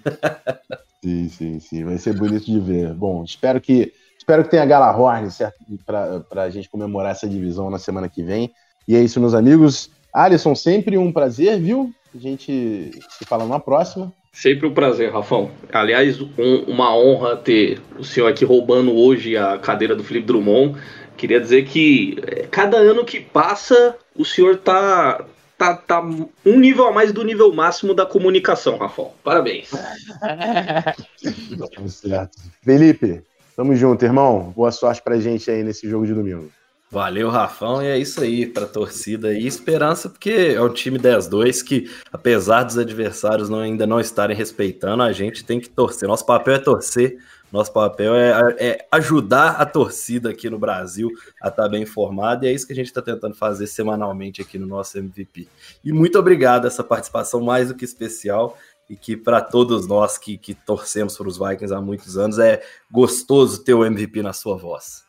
sim, 1.05 1.29
sim, 1.29 1.61
sim. 1.61 1.85
Vai 1.85 1.99
ser 1.99 2.15
bonito 2.15 2.47
de 2.47 2.59
ver. 2.59 2.95
Bom, 2.95 3.23
espero 3.25 3.61
que 3.61 3.93
Espero 4.29 4.45
que 4.45 4.51
tenha 4.51 4.67
Galahorn, 4.67 5.31
certo? 5.31 5.57
Para 5.87 6.43
a 6.43 6.51
gente 6.51 6.69
comemorar 6.69 7.13
essa 7.13 7.27
divisão 7.27 7.71
na 7.71 7.79
semana 7.79 8.11
que 8.11 8.23
vem. 8.23 8.53
E 8.87 8.95
é 8.95 9.01
isso, 9.01 9.19
meus 9.19 9.33
amigos. 9.33 9.91
Alisson, 10.13 10.55
sempre 10.55 10.99
um 10.99 11.11
prazer, 11.11 11.59
viu? 11.59 11.91
A 12.15 12.19
gente 12.19 12.91
se 13.09 13.25
fala 13.25 13.45
numa 13.45 13.59
próxima. 13.59 14.13
Sempre 14.31 14.67
um 14.67 14.75
prazer, 14.75 15.11
Rafão. 15.11 15.51
Aliás, 15.73 16.21
um, 16.21 16.65
uma 16.67 16.95
honra 16.95 17.39
ter 17.39 17.81
o 17.99 18.05
senhor 18.05 18.27
aqui 18.27 18.45
roubando 18.45 18.95
hoje 18.95 19.35
a 19.35 19.57
cadeira 19.57 19.97
do 19.97 20.05
Felipe 20.05 20.27
Drummond. 20.27 20.79
Queria 21.17 21.41
dizer 21.41 21.65
que 21.65 22.19
é, 22.27 22.43
cada 22.51 22.77
ano 22.77 23.07
que 23.07 23.23
passa, 23.23 23.97
o 24.15 24.27
senhor 24.27 24.59
tá, 24.59 25.25
tá, 25.57 25.75
tá 25.75 26.03
um 26.03 26.59
nível 26.59 26.87
a 26.87 26.93
mais 26.93 27.15
do 27.15 27.25
nível 27.25 27.51
máximo 27.51 27.95
da 27.95 28.05
comunicação, 28.05 28.77
Rafão. 28.77 29.11
Parabéns. 29.25 29.71
certo. 31.89 32.37
Felipe, 32.63 33.23
Tamo 33.59 33.75
junto, 33.75 34.05
irmão. 34.05 34.53
Boa 34.55 34.71
sorte 34.71 35.03
pra 35.03 35.19
gente 35.19 35.51
aí 35.51 35.65
nesse 35.65 35.91
jogo 35.91 36.07
de 36.07 36.15
domingo. 36.15 36.49
Valeu, 36.93 37.29
Rafão, 37.29 37.83
e 37.83 37.89
é 37.89 37.99
isso 37.99 38.21
aí 38.21 38.47
pra 38.47 38.67
torcida 38.67 39.33
e 39.33 39.49
esperança, 39.49 40.09
porque 40.09 40.55
é 40.55 40.63
um 40.63 40.73
time 40.73 40.97
10-2 40.97 41.65
que, 41.65 41.91
apesar 42.13 42.63
dos 42.63 42.79
adversários 42.79 43.49
não, 43.49 43.59
ainda 43.59 43.85
não 43.85 43.99
estarem 43.99 44.37
respeitando, 44.37 45.03
a 45.03 45.11
gente 45.11 45.45
tem 45.45 45.59
que 45.59 45.69
torcer. 45.69 46.09
Nosso 46.09 46.25
papel 46.25 46.55
é 46.55 46.59
torcer, 46.61 47.19
nosso 47.51 47.73
papel 47.73 48.15
é, 48.15 48.31
é 48.61 48.87
ajudar 48.93 49.57
a 49.61 49.67
torcida 49.67 50.31
aqui 50.31 50.49
no 50.49 50.59
Brasil 50.59 51.11
a 51.43 51.49
estar 51.49 51.65
tá 51.65 51.69
bem 51.69 51.83
informada, 51.83 52.47
e 52.47 52.51
é 52.51 52.53
isso 52.53 52.65
que 52.65 52.73
a 52.73 52.77
gente 52.77 52.87
está 52.87 53.03
tentando 53.03 53.35
fazer 53.35 53.67
semanalmente 53.67 54.41
aqui 54.41 54.57
no 54.57 54.69
nosso 54.69 54.97
MVP. 54.99 55.49
E 55.85 55.93
muito 55.93 56.17
obrigado 56.17 56.65
essa 56.65 56.85
participação 56.85 57.41
mais 57.41 57.69
do 57.69 57.75
que 57.75 57.85
especial 57.85 58.57
e 58.89 58.97
que 58.97 59.17
para 59.17 59.41
todos 59.41 59.87
nós 59.87 60.17
que, 60.17 60.39
que 60.39 60.55
torcemos 60.55 61.17
para 61.17 61.29
os 61.29 61.39
Vikings 61.39 61.75
há 61.75 61.81
muitos 61.81 62.17
anos 62.17 62.39
é 62.39 62.63
gostoso 62.91 63.63
ter 63.63 63.75
o 63.75 63.85
MVP 63.85 64.23
na 64.23 64.33
sua 64.33 64.57
voz. 64.57 65.05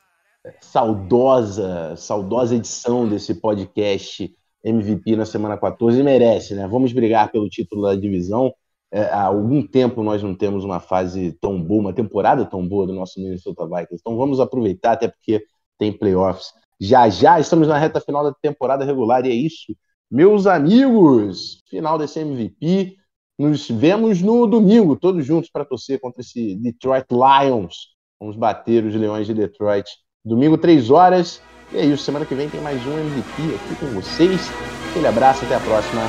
Saudosa, 0.62 1.96
saudosa 1.96 2.56
edição 2.56 3.08
desse 3.08 3.36
podcast 3.36 4.34
MVP 4.64 5.16
na 5.16 5.26
semana 5.26 5.58
14 5.58 6.02
merece, 6.04 6.54
né? 6.54 6.68
Vamos 6.68 6.92
brigar 6.92 7.32
pelo 7.32 7.50
título 7.50 7.84
da 7.84 7.96
divisão. 7.96 8.54
É, 8.92 9.04
há 9.04 9.24
algum 9.24 9.66
tempo 9.66 10.04
nós 10.04 10.24
não 10.24 10.34
temos 10.36 10.64
uma 10.64 10.80
fase 10.80 11.32
tão 11.40 11.62
boa, 11.62 11.82
uma 11.82 11.94
temporada 11.94 12.46
tão 12.46 12.68
boa 12.68 12.88
do 12.88 12.94
nosso 12.94 13.20
Minnesota 13.20 13.66
Vikings. 13.66 14.02
Então 14.02 14.18
vamos 14.18 14.40
aproveitar, 14.40 14.94
até 14.94 15.08
porque 15.08 15.44
tem 15.78 15.94
playoffs. 15.94 16.52
Já 16.80 17.10
já 17.10 17.40
estamos 17.40 17.68
na 17.68 17.78
reta 17.78 18.02
final 18.02 18.24
da 18.24 18.34
temporada 18.42 18.84
regular 18.84 19.26
e 19.26 19.30
é 19.30 19.34
isso. 19.34 19.76
Meus 20.10 20.48
amigos, 20.48 21.62
final 21.70 21.98
desse 21.98 22.20
MVP. 22.20 22.99
Nos 23.40 23.70
vemos 23.70 24.22
no 24.22 24.46
domingo, 24.46 24.98
todos 24.98 25.26
juntos, 25.26 25.50
para 25.50 25.64
torcer 25.64 25.98
contra 26.02 26.20
esse 26.20 26.56
Detroit 26.56 27.06
Lions. 27.10 27.96
Vamos 28.20 28.36
bater 28.36 28.84
os 28.84 28.94
Leões 28.94 29.28
de 29.28 29.34
Detroit. 29.34 29.90
Domingo, 30.26 30.58
três 30.58 30.90
horas. 30.90 31.42
E 31.72 31.78
é 31.78 31.86
isso. 31.86 32.04
Semana 32.04 32.26
que 32.26 32.36
vem 32.36 32.50
tem 32.50 32.60
mais 32.60 32.86
um 32.86 33.00
MVP 33.00 33.56
aqui 33.56 33.76
com 33.80 33.86
vocês. 33.94 34.42
Aquele 34.90 35.08
abraço, 35.08 35.46
até 35.46 35.56
a 35.56 35.60
próxima. 35.62 36.02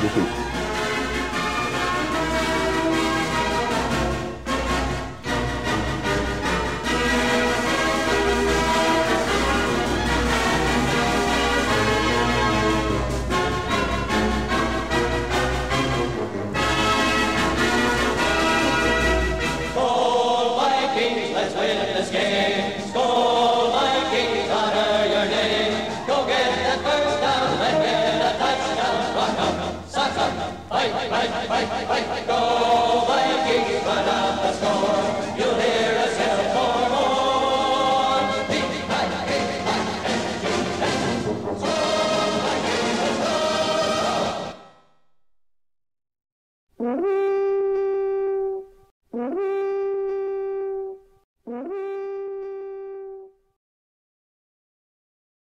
Beijo. 0.00 0.41